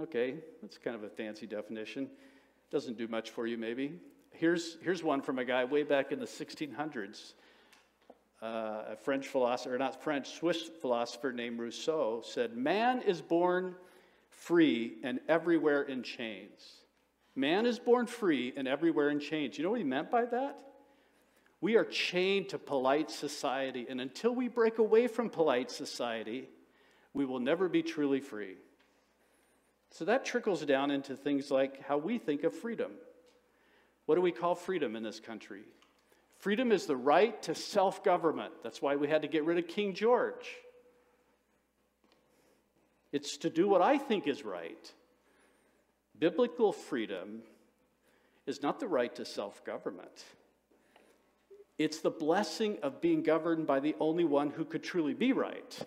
Okay, 0.01 0.35
that's 0.61 0.79
kind 0.79 0.97
of 0.97 1.05
a 1.05 1.09
fancy 1.09 1.47
definition. 1.47 2.09
Doesn't 2.71 2.99
do 2.99 3.07
much 3.07 3.31
for 3.31 3.47
you, 3.47 3.57
maybe. 3.57 3.93
Here's, 4.33 4.77
here's 4.83 5.03
one 5.03 5.23
from 5.23 5.39
a 5.39 5.45
guy 5.45 5.65
way 5.65 5.83
back 5.83 6.11
in 6.11 6.19
the 6.19 6.27
1600s. 6.27 7.35
Uh, 8.43 8.85
a 8.91 8.97
French 8.97 9.29
philosopher, 9.29 9.79
not 9.79 10.03
French, 10.03 10.35
Swiss 10.39 10.63
philosopher 10.81 11.33
named 11.33 11.59
Rousseau 11.59 12.23
said, 12.25 12.57
Man 12.57 13.01
is 13.03 13.23
born 13.23 13.75
free 14.29 14.99
and 15.03 15.21
everywhere 15.29 15.83
in 15.83 16.03
chains. 16.03 16.84
Man 17.37 17.67
is 17.67 17.79
born 17.79 18.07
free 18.07 18.53
and 18.57 18.69
everywhere 18.69 19.11
in 19.11 19.21
chains. 19.21 19.59
You 19.59 19.65
know 19.65 19.71
what 19.71 19.81
he 19.81 19.85
meant 19.85 20.11
by 20.11 20.25
that? 20.27 20.59
We 21.61 21.77
are 21.77 21.85
chained 21.85 22.51
to 22.51 22.59
polite 22.59 23.11
society, 23.11 23.87
and 23.89 24.01
until 24.01 24.35
we 24.35 24.49
break 24.49 24.79
away 24.79 25.07
from 25.07 25.31
polite 25.31 25.71
society, 25.71 26.49
we 27.15 27.25
will 27.25 27.41
never 27.41 27.69
be 27.69 27.83
truly 27.83 28.21
free. 28.21 28.57
So 29.91 30.05
that 30.05 30.25
trickles 30.25 30.65
down 30.65 30.91
into 30.91 31.17
things 31.17 31.51
like 31.51 31.83
how 31.83 31.97
we 31.97 32.19
think 32.19 32.45
of 32.45 32.53
freedom. 32.53 32.93
What 34.07 34.17
do 34.17 34.21
we 34.21 34.33
call 34.33 34.55
freedom 34.55 34.97
in 34.97 35.03
this 35.03 35.21
country? 35.21 35.63
Freedom 36.39 36.73
is 36.73 36.87
the 36.87 36.97
right 36.97 37.41
to 37.45 37.55
self 37.55 38.05
government. 38.05 38.53
That's 38.63 38.83
why 38.83 38.97
we 38.97 39.09
had 39.09 39.23
to 39.23 39.29
get 39.29 39.45
rid 39.45 39.57
of 39.57 39.67
King 39.67 39.95
George. 39.95 40.51
It's 43.13 43.39
to 43.39 43.51
do 43.51 43.69
what 43.69 43.81
I 43.81 43.97
think 43.97 44.27
is 44.27 44.45
right. 44.45 44.93
Biblical 46.19 46.73
freedom 46.73 47.43
is 48.47 48.63
not 48.63 48.81
the 48.81 48.87
right 48.87 49.15
to 49.17 49.25
self 49.25 49.65
government. 49.65 50.25
It's 51.77 52.01
the 52.01 52.11
blessing 52.11 52.79
of 52.83 53.01
being 53.01 53.23
governed 53.23 53.67
by 53.67 53.81
the 53.81 53.97
only 53.99 54.25
one 54.25 54.51
who 54.51 54.65
could 54.65 54.83
truly 54.83 55.15
be 55.15 55.33
right. 55.33 55.87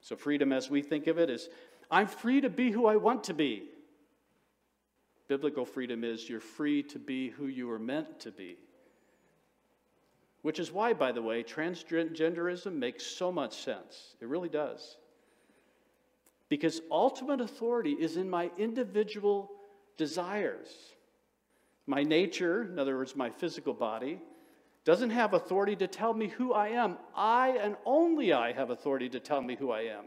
So, 0.00 0.16
freedom 0.16 0.52
as 0.52 0.70
we 0.70 0.80
think 0.80 1.06
of 1.06 1.18
it 1.18 1.28
is 1.28 1.48
I'm 1.90 2.06
free 2.06 2.40
to 2.40 2.48
be 2.48 2.70
who 2.70 2.86
I 2.86 2.96
want 2.96 3.24
to 3.24 3.34
be. 3.34 3.64
Biblical 5.28 5.64
freedom 5.64 6.02
is 6.02 6.28
you're 6.28 6.40
free 6.40 6.82
to 6.84 6.98
be 6.98 7.28
who 7.28 7.46
you 7.46 7.68
were 7.68 7.78
meant 7.78 8.20
to 8.20 8.32
be. 8.32 8.56
Which 10.42 10.58
is 10.58 10.72
why, 10.72 10.94
by 10.94 11.12
the 11.12 11.22
way, 11.22 11.42
transgenderism 11.42 12.72
makes 12.72 13.04
so 13.04 13.30
much 13.30 13.62
sense. 13.62 14.16
It 14.20 14.28
really 14.28 14.48
does. 14.48 14.96
Because 16.50 16.82
ultimate 16.90 17.40
authority 17.40 17.92
is 17.92 18.18
in 18.18 18.28
my 18.28 18.50
individual 18.58 19.50
desires. 19.96 20.68
My 21.86 22.02
nature, 22.02 22.64
in 22.64 22.78
other 22.78 22.96
words, 22.96 23.16
my 23.16 23.30
physical 23.30 23.72
body, 23.72 24.20
doesn't 24.84 25.10
have 25.10 25.32
authority 25.32 25.76
to 25.76 25.86
tell 25.86 26.12
me 26.12 26.28
who 26.28 26.52
I 26.52 26.68
am. 26.68 26.98
I 27.14 27.56
and 27.60 27.76
only 27.86 28.32
I 28.32 28.52
have 28.52 28.70
authority 28.70 29.08
to 29.10 29.20
tell 29.20 29.40
me 29.40 29.56
who 29.56 29.70
I 29.70 29.82
am. 29.82 30.06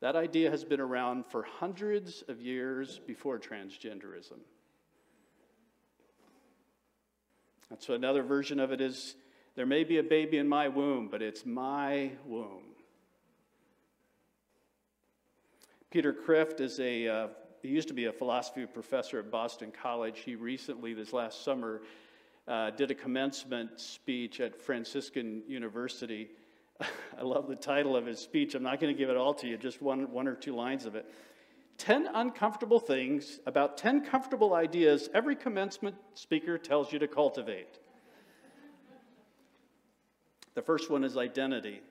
That 0.00 0.16
idea 0.16 0.50
has 0.50 0.64
been 0.64 0.80
around 0.80 1.26
for 1.26 1.42
hundreds 1.42 2.22
of 2.28 2.40
years 2.40 3.00
before 3.06 3.38
transgenderism. 3.38 4.38
And 7.70 7.80
so 7.82 7.94
another 7.94 8.22
version 8.22 8.60
of 8.60 8.72
it 8.72 8.80
is 8.80 9.14
there 9.56 9.66
may 9.66 9.84
be 9.84 9.98
a 9.98 10.02
baby 10.02 10.38
in 10.38 10.48
my 10.48 10.68
womb, 10.68 11.08
but 11.10 11.22
it's 11.22 11.44
my 11.44 12.12
womb. 12.26 12.63
Peter 15.94 16.12
Kreeft 16.12 16.60
is 16.60 16.80
a, 16.80 17.06
uh, 17.06 17.28
he 17.62 17.68
used 17.68 17.86
to 17.86 17.94
be 17.94 18.06
a 18.06 18.12
philosophy 18.12 18.66
professor 18.66 19.20
at 19.20 19.30
Boston 19.30 19.70
College. 19.70 20.18
He 20.18 20.34
recently, 20.34 20.92
this 20.92 21.12
last 21.12 21.44
summer, 21.44 21.82
uh, 22.48 22.70
did 22.70 22.90
a 22.90 22.96
commencement 22.96 23.78
speech 23.78 24.40
at 24.40 24.60
Franciscan 24.60 25.44
University 25.46 26.30
I 26.80 27.22
love 27.22 27.46
the 27.46 27.54
title 27.54 27.94
of 27.94 28.06
his 28.06 28.18
speech. 28.18 28.56
I'm 28.56 28.64
not 28.64 28.80
going 28.80 28.92
to 28.92 28.98
give 28.98 29.08
it 29.08 29.16
all 29.16 29.34
to 29.34 29.46
you, 29.46 29.56
just 29.56 29.80
one, 29.80 30.10
one 30.10 30.26
or 30.26 30.34
two 30.34 30.56
lines 30.56 30.84
of 30.84 30.96
it. 30.96 31.08
10 31.78 32.08
uncomfortable 32.12 32.80
things 32.80 33.38
about 33.46 33.76
10 33.78 34.04
comfortable 34.04 34.54
ideas 34.54 35.08
every 35.14 35.36
commencement 35.36 35.94
speaker 36.14 36.58
tells 36.58 36.92
you 36.92 36.98
to 36.98 37.06
cultivate. 37.06 37.78
The 40.54 40.62
first 40.62 40.90
one 40.90 41.04
is 41.04 41.16
identity. 41.16 41.82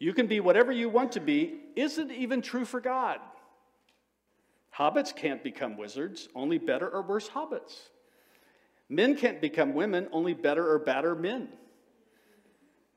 You 0.00 0.14
can 0.14 0.26
be 0.26 0.40
whatever 0.40 0.72
you 0.72 0.88
want 0.88 1.12
to 1.12 1.20
be, 1.20 1.60
isn't 1.76 2.10
even 2.10 2.40
true 2.40 2.64
for 2.64 2.80
God. 2.80 3.20
Hobbits 4.76 5.14
can't 5.14 5.44
become 5.44 5.76
wizards, 5.76 6.26
only 6.34 6.56
better 6.56 6.88
or 6.88 7.02
worse 7.02 7.28
hobbits. 7.28 7.76
Men 8.88 9.14
can't 9.14 9.42
become 9.42 9.74
women, 9.74 10.08
only 10.10 10.32
better 10.32 10.68
or 10.68 10.78
badder 10.78 11.14
men. 11.14 11.50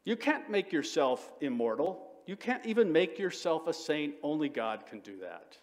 You 0.05 0.15
can't 0.15 0.49
make 0.49 0.71
yourself 0.71 1.29
immortal. 1.41 2.07
You 2.25 2.37
can't 2.37 2.65
even 2.65 2.91
make 2.93 3.19
yourself 3.19 3.67
a 3.67 3.73
saint. 3.73 4.15
Only 4.23 4.47
God 4.47 4.85
can 4.85 5.01
do 5.01 5.17
that. 5.19 5.57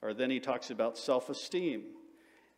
Or 0.00 0.14
then 0.14 0.30
he 0.30 0.38
talks 0.38 0.70
about 0.70 0.96
self 0.96 1.28
esteem. 1.28 1.82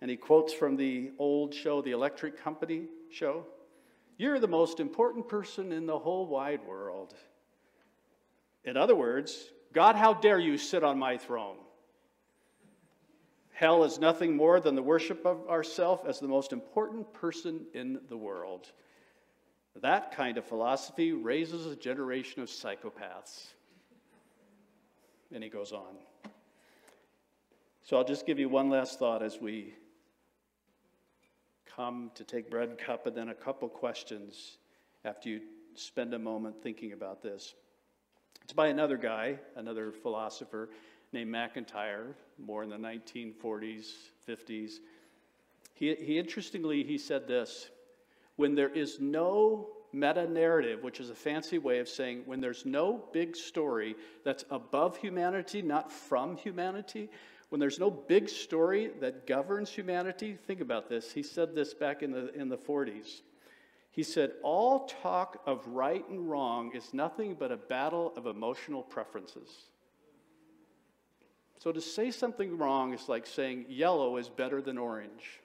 And 0.02 0.10
he 0.10 0.16
quotes 0.16 0.52
from 0.52 0.76
the 0.76 1.12
old 1.18 1.54
show, 1.54 1.80
the 1.80 1.92
Electric 1.92 2.42
Company 2.42 2.84
show 3.10 3.46
You're 4.18 4.40
the 4.40 4.46
most 4.46 4.78
important 4.78 5.26
person 5.26 5.72
in 5.72 5.86
the 5.86 5.98
whole 5.98 6.26
wide 6.26 6.60
world. 6.66 7.14
In 8.66 8.76
other 8.76 8.96
words, 8.96 9.52
God, 9.72 9.94
how 9.94 10.12
dare 10.12 10.40
you 10.40 10.58
sit 10.58 10.82
on 10.82 10.98
my 10.98 11.16
throne? 11.16 11.56
Hell 13.52 13.84
is 13.84 13.98
nothing 13.98 14.36
more 14.36 14.60
than 14.60 14.74
the 14.74 14.82
worship 14.82 15.24
of 15.24 15.48
ourself 15.48 16.04
as 16.06 16.20
the 16.20 16.28
most 16.28 16.52
important 16.52 17.14
person 17.14 17.64
in 17.72 18.00
the 18.08 18.16
world. 18.16 18.70
That 19.80 20.14
kind 20.14 20.36
of 20.36 20.44
philosophy 20.44 21.12
raises 21.12 21.66
a 21.66 21.76
generation 21.76 22.42
of 22.42 22.48
psychopaths. 22.48 23.46
And 25.32 25.42
he 25.42 25.48
goes 25.48 25.72
on. 25.72 25.96
So 27.82 27.96
I'll 27.96 28.04
just 28.04 28.26
give 28.26 28.38
you 28.38 28.48
one 28.48 28.68
last 28.68 28.98
thought 28.98 29.22
as 29.22 29.40
we 29.40 29.74
come 31.76 32.10
to 32.14 32.24
take 32.24 32.50
bread 32.50 32.68
and 32.70 32.78
cup, 32.78 33.06
and 33.06 33.16
then 33.16 33.28
a 33.28 33.34
couple 33.34 33.68
questions 33.68 34.58
after 35.04 35.28
you 35.28 35.40
spend 35.74 36.14
a 36.14 36.18
moment 36.18 36.62
thinking 36.62 36.92
about 36.92 37.22
this. 37.22 37.54
It's 38.46 38.52
by 38.52 38.68
another 38.68 38.96
guy, 38.96 39.40
another 39.56 39.90
philosopher 39.90 40.70
named 41.12 41.32
MacIntyre, 41.32 42.14
more 42.38 42.62
in 42.62 42.70
the 42.70 42.76
1940s, 42.76 43.88
50s. 44.28 44.74
He, 45.74 45.96
he 45.96 46.16
interestingly, 46.16 46.84
he 46.84 46.96
said 46.96 47.26
this 47.26 47.70
when 48.36 48.54
there 48.54 48.68
is 48.68 49.00
no 49.00 49.70
meta 49.92 50.28
narrative, 50.28 50.84
which 50.84 51.00
is 51.00 51.10
a 51.10 51.14
fancy 51.14 51.58
way 51.58 51.80
of 51.80 51.88
saying 51.88 52.22
when 52.24 52.40
there's 52.40 52.64
no 52.64 53.02
big 53.12 53.34
story 53.34 53.96
that's 54.24 54.44
above 54.52 54.96
humanity, 54.96 55.60
not 55.60 55.90
from 55.90 56.36
humanity, 56.36 57.10
when 57.48 57.58
there's 57.58 57.80
no 57.80 57.90
big 57.90 58.28
story 58.28 58.92
that 59.00 59.26
governs 59.26 59.70
humanity, 59.70 60.38
think 60.46 60.60
about 60.60 60.88
this. 60.88 61.10
He 61.10 61.24
said 61.24 61.56
this 61.56 61.74
back 61.74 62.00
in 62.04 62.12
the, 62.12 62.32
in 62.32 62.48
the 62.48 62.58
40s. 62.58 63.22
He 63.96 64.02
said, 64.02 64.32
All 64.42 64.80
talk 65.02 65.40
of 65.46 65.66
right 65.66 66.06
and 66.10 66.30
wrong 66.30 66.70
is 66.74 66.92
nothing 66.92 67.34
but 67.34 67.50
a 67.50 67.56
battle 67.56 68.12
of 68.14 68.26
emotional 68.26 68.82
preferences. 68.82 69.48
So 71.58 71.72
to 71.72 71.80
say 71.80 72.10
something 72.10 72.58
wrong 72.58 72.92
is 72.92 73.08
like 73.08 73.26
saying 73.26 73.64
yellow 73.70 74.18
is 74.18 74.28
better 74.28 74.60
than 74.60 74.76
orange. 74.76 75.40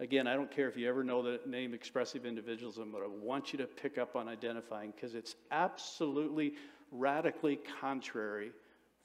Again, 0.00 0.26
I 0.26 0.34
don't 0.34 0.50
care 0.50 0.66
if 0.66 0.76
you 0.76 0.88
ever 0.88 1.04
know 1.04 1.22
the 1.22 1.38
name 1.46 1.72
expressive 1.72 2.26
individualism, 2.26 2.90
but 2.90 3.02
I 3.02 3.06
want 3.06 3.52
you 3.52 3.58
to 3.60 3.66
pick 3.66 3.96
up 3.96 4.16
on 4.16 4.26
identifying 4.26 4.92
because 4.96 5.14
it's 5.14 5.36
absolutely 5.52 6.54
radically 6.90 7.60
contrary 7.80 8.50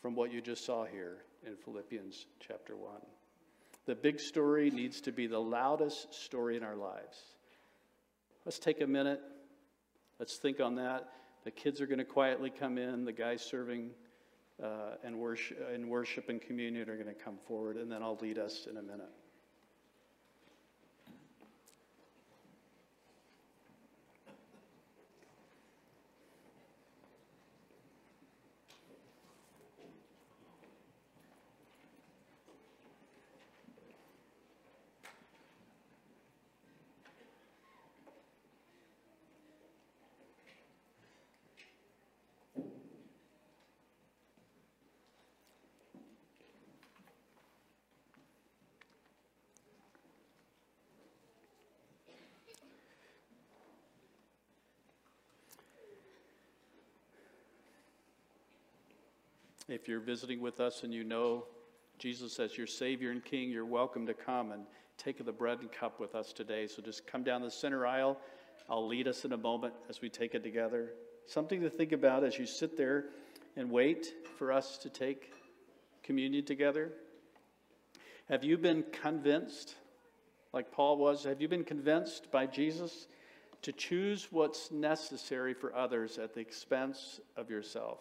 from 0.02 0.16
what 0.16 0.32
you 0.34 0.42
just 0.42 0.66
saw 0.66 0.84
here 0.86 1.18
in 1.46 1.56
Philippians 1.58 2.26
chapter 2.40 2.76
1. 2.76 2.92
The 3.86 3.96
big 3.96 4.20
story 4.20 4.72
needs 4.72 5.02
to 5.02 5.12
be 5.12 5.28
the 5.28 5.40
loudest 5.40 6.14
story 6.14 6.58
in 6.58 6.64
our 6.64 6.76
lives. 6.76 7.20
Let's 8.46 8.60
take 8.60 8.82
a 8.82 8.88
minute. 8.88 9.22
Let's 10.20 10.38
think 10.38 10.60
on 10.60 10.76
that. 10.76 11.10
The 11.44 11.52
kids 11.52 11.82
are 11.82 11.86
going 11.86 12.00
to 12.00 12.06
quietly 12.06 12.50
come 12.50 12.78
in. 12.78 13.06
The 13.06 13.12
guys 13.12 13.42
serving 13.44 13.92
uh, 14.64 14.96
worship, 15.14 15.70
and 15.74 15.90
worship 15.90 16.30
and 16.30 16.42
communion 16.42 16.90
are 16.90 16.96
going 16.96 17.14
to 17.14 17.14
come 17.14 17.38
forward, 17.48 17.78
and 17.78 17.92
then 17.92 18.02
I'll 18.02 18.18
lead 18.22 18.38
us 18.38 18.68
in 18.70 18.78
a 18.78 18.82
minute. 18.82 19.12
If 59.68 59.88
you're 59.88 60.00
visiting 60.00 60.42
with 60.42 60.60
us 60.60 60.84
and 60.84 60.94
you 60.94 61.04
know 61.04 61.46
Jesus 61.98 62.40
as 62.40 62.56
your 62.56 62.68
Savior 62.68 63.10
and 63.10 63.26
King, 63.26 63.50
you're 63.50 63.66
welcome 63.66 64.06
to 64.06 64.14
come 64.14 64.52
and 64.52 64.64
take 64.96 65.26
the 65.26 65.32
bread 65.32 65.60
and 65.60 65.72
cup 65.72 66.00
with 66.00 66.14
us 66.14 66.34
today. 66.34 66.68
So 66.68 66.84
just 66.84 67.08
come 67.08 67.24
down 67.24 67.42
the 67.42 67.50
center 67.50 67.88
aisle. 67.88 68.20
I'll 68.70 68.86
lead 68.86 69.08
us 69.08 69.26
in 69.26 69.32
a 69.32 69.38
moment 69.38 69.74
as 69.90 70.02
we 70.02 70.10
take 70.10 70.36
it 70.36 70.44
together. 70.44 70.92
Something 71.26 71.62
to 71.62 71.70
think 71.72 71.94
about 71.94 72.24
as 72.24 72.38
you 72.38 72.46
sit 72.46 72.78
there 72.78 73.06
and 73.56 73.72
wait 73.72 74.14
for 74.38 74.52
us 74.52 74.78
to 74.80 74.90
take 74.90 75.34
communion 76.04 76.46
together. 76.46 76.92
Have 78.30 78.44
you 78.44 78.60
been 78.60 78.84
convinced, 79.02 79.74
like 80.54 80.72
Paul 80.72 80.98
was, 80.98 81.24
have 81.24 81.42
you 81.42 81.48
been 81.48 81.64
convinced 81.64 82.32
by 82.32 82.46
Jesus 82.46 83.08
to 83.64 83.72
choose 83.72 84.28
what's 84.30 84.70
necessary 84.70 85.56
for 85.56 85.76
others 85.76 86.20
at 86.20 86.36
the 86.36 86.40
expense 86.40 87.20
of 87.36 87.50
yourself? 87.50 87.98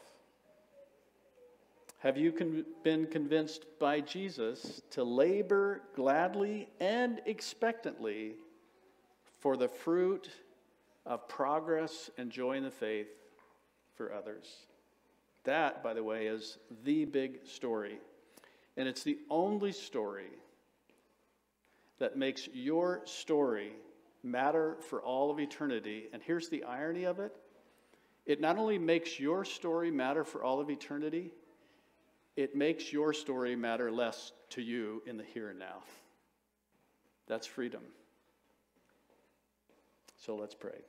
Have 2.05 2.19
you 2.19 2.33
con- 2.33 2.67
been 2.83 3.07
convinced 3.07 3.65
by 3.81 4.01
Jesus 4.01 4.83
to 4.91 5.03
labor 5.03 5.81
gladly 5.97 6.69
and 6.79 7.23
expectantly 7.25 8.35
for 9.41 9.57
the 9.57 9.69
fruit 9.69 10.29
of 11.07 11.27
progress 11.29 12.11
and 12.19 12.31
joy 12.31 12.59
in 12.59 12.63
the 12.63 12.71
faith 12.71 13.09
for 13.95 14.13
others? 14.13 14.67
That, 15.45 15.83
by 15.83 15.95
the 15.95 16.05
way, 16.05 16.27
is 16.27 16.59
the 16.85 17.07
big 17.07 17.47
story. 17.47 17.97
And 18.77 18.87
it's 18.87 19.03
the 19.03 19.21
only 19.31 19.73
story 19.73 20.29
that 22.01 22.19
makes 22.19 22.51
your 22.53 23.01
story 23.07 23.73
matter 24.23 24.77
for 24.91 25.01
all 25.01 25.31
of 25.31 25.41
eternity. 25.41 26.09
And 26.13 26.23
here's 26.23 26.51
the 26.51 26.65
irony 26.65 27.05
of 27.05 27.19
it 27.19 27.35
it 28.27 28.43
not 28.43 28.59
only 28.59 28.79
makes 28.79 29.19
your 29.19 29.47
story 29.47 29.91
matter 29.91 30.23
for 30.23 30.45
all 30.45 30.61
of 30.61 30.69
eternity, 30.69 31.31
it 32.37 32.55
makes 32.55 32.93
your 32.93 33.13
story 33.13 33.57
matter 33.57 33.91
less 33.91 34.33
to 34.51 34.63
you 34.63 35.03
in 35.07 35.17
the 35.17 35.25
here 35.25 35.51
and 35.51 35.59
now. 35.59 35.83
That's 37.27 37.47
freedom. 37.47 37.83
So 40.19 40.37
let's 40.37 40.55
pray. 40.55 40.81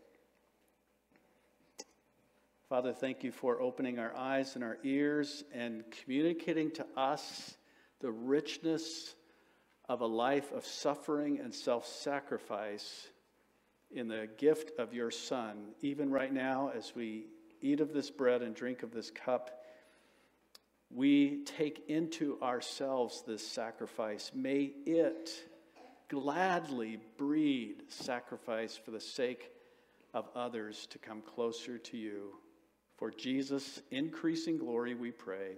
Father, 2.68 2.94
thank 2.94 3.24
you 3.24 3.32
for 3.32 3.62
opening 3.62 4.00
our 4.00 4.16
eyes 4.16 4.56
and 4.56 4.64
our 4.64 4.78
ears 4.84 5.44
and 5.54 5.84
communicating 5.92 6.72
to 6.72 6.86
us 6.98 7.56
the 8.00 8.12
richness 8.12 9.14
of 9.88 10.02
a 10.02 10.06
life 10.06 10.52
of 10.52 10.66
suffering 10.66 11.40
and 11.40 11.54
self 11.54 11.86
sacrifice 11.86 13.10
in 13.92 14.08
the 14.08 14.28
gift 14.38 14.72
of 14.80 14.94
your 14.94 15.12
Son. 15.12 15.74
Even 15.82 16.10
right 16.10 16.34
now, 16.34 16.72
as 16.76 16.94
we 16.96 17.28
eat 17.62 17.82
of 17.82 17.94
this 17.94 18.10
bread 18.10 18.42
and 18.42 18.56
drink 18.56 18.84
of 18.84 18.92
this 18.92 19.12
cup, 19.12 19.65
we 20.90 21.44
take 21.44 21.84
into 21.88 22.40
ourselves 22.42 23.24
this 23.26 23.46
sacrifice. 23.46 24.32
May 24.34 24.72
it 24.86 25.32
gladly 26.10 27.00
breed 27.18 27.84
sacrifice 27.90 28.78
for 28.78 28.92
the 28.92 29.00
sake 29.00 29.52
of 30.14 30.30
others 30.36 30.88
to 30.92 30.98
come 31.00 31.22
closer 31.22 31.78
to 31.78 31.98
you. 31.98 32.36
For 32.98 33.12
Jesus' 33.12 33.82
increasing 33.92 34.58
glory, 34.58 34.96
we 34.96 35.12
pray. 35.12 35.56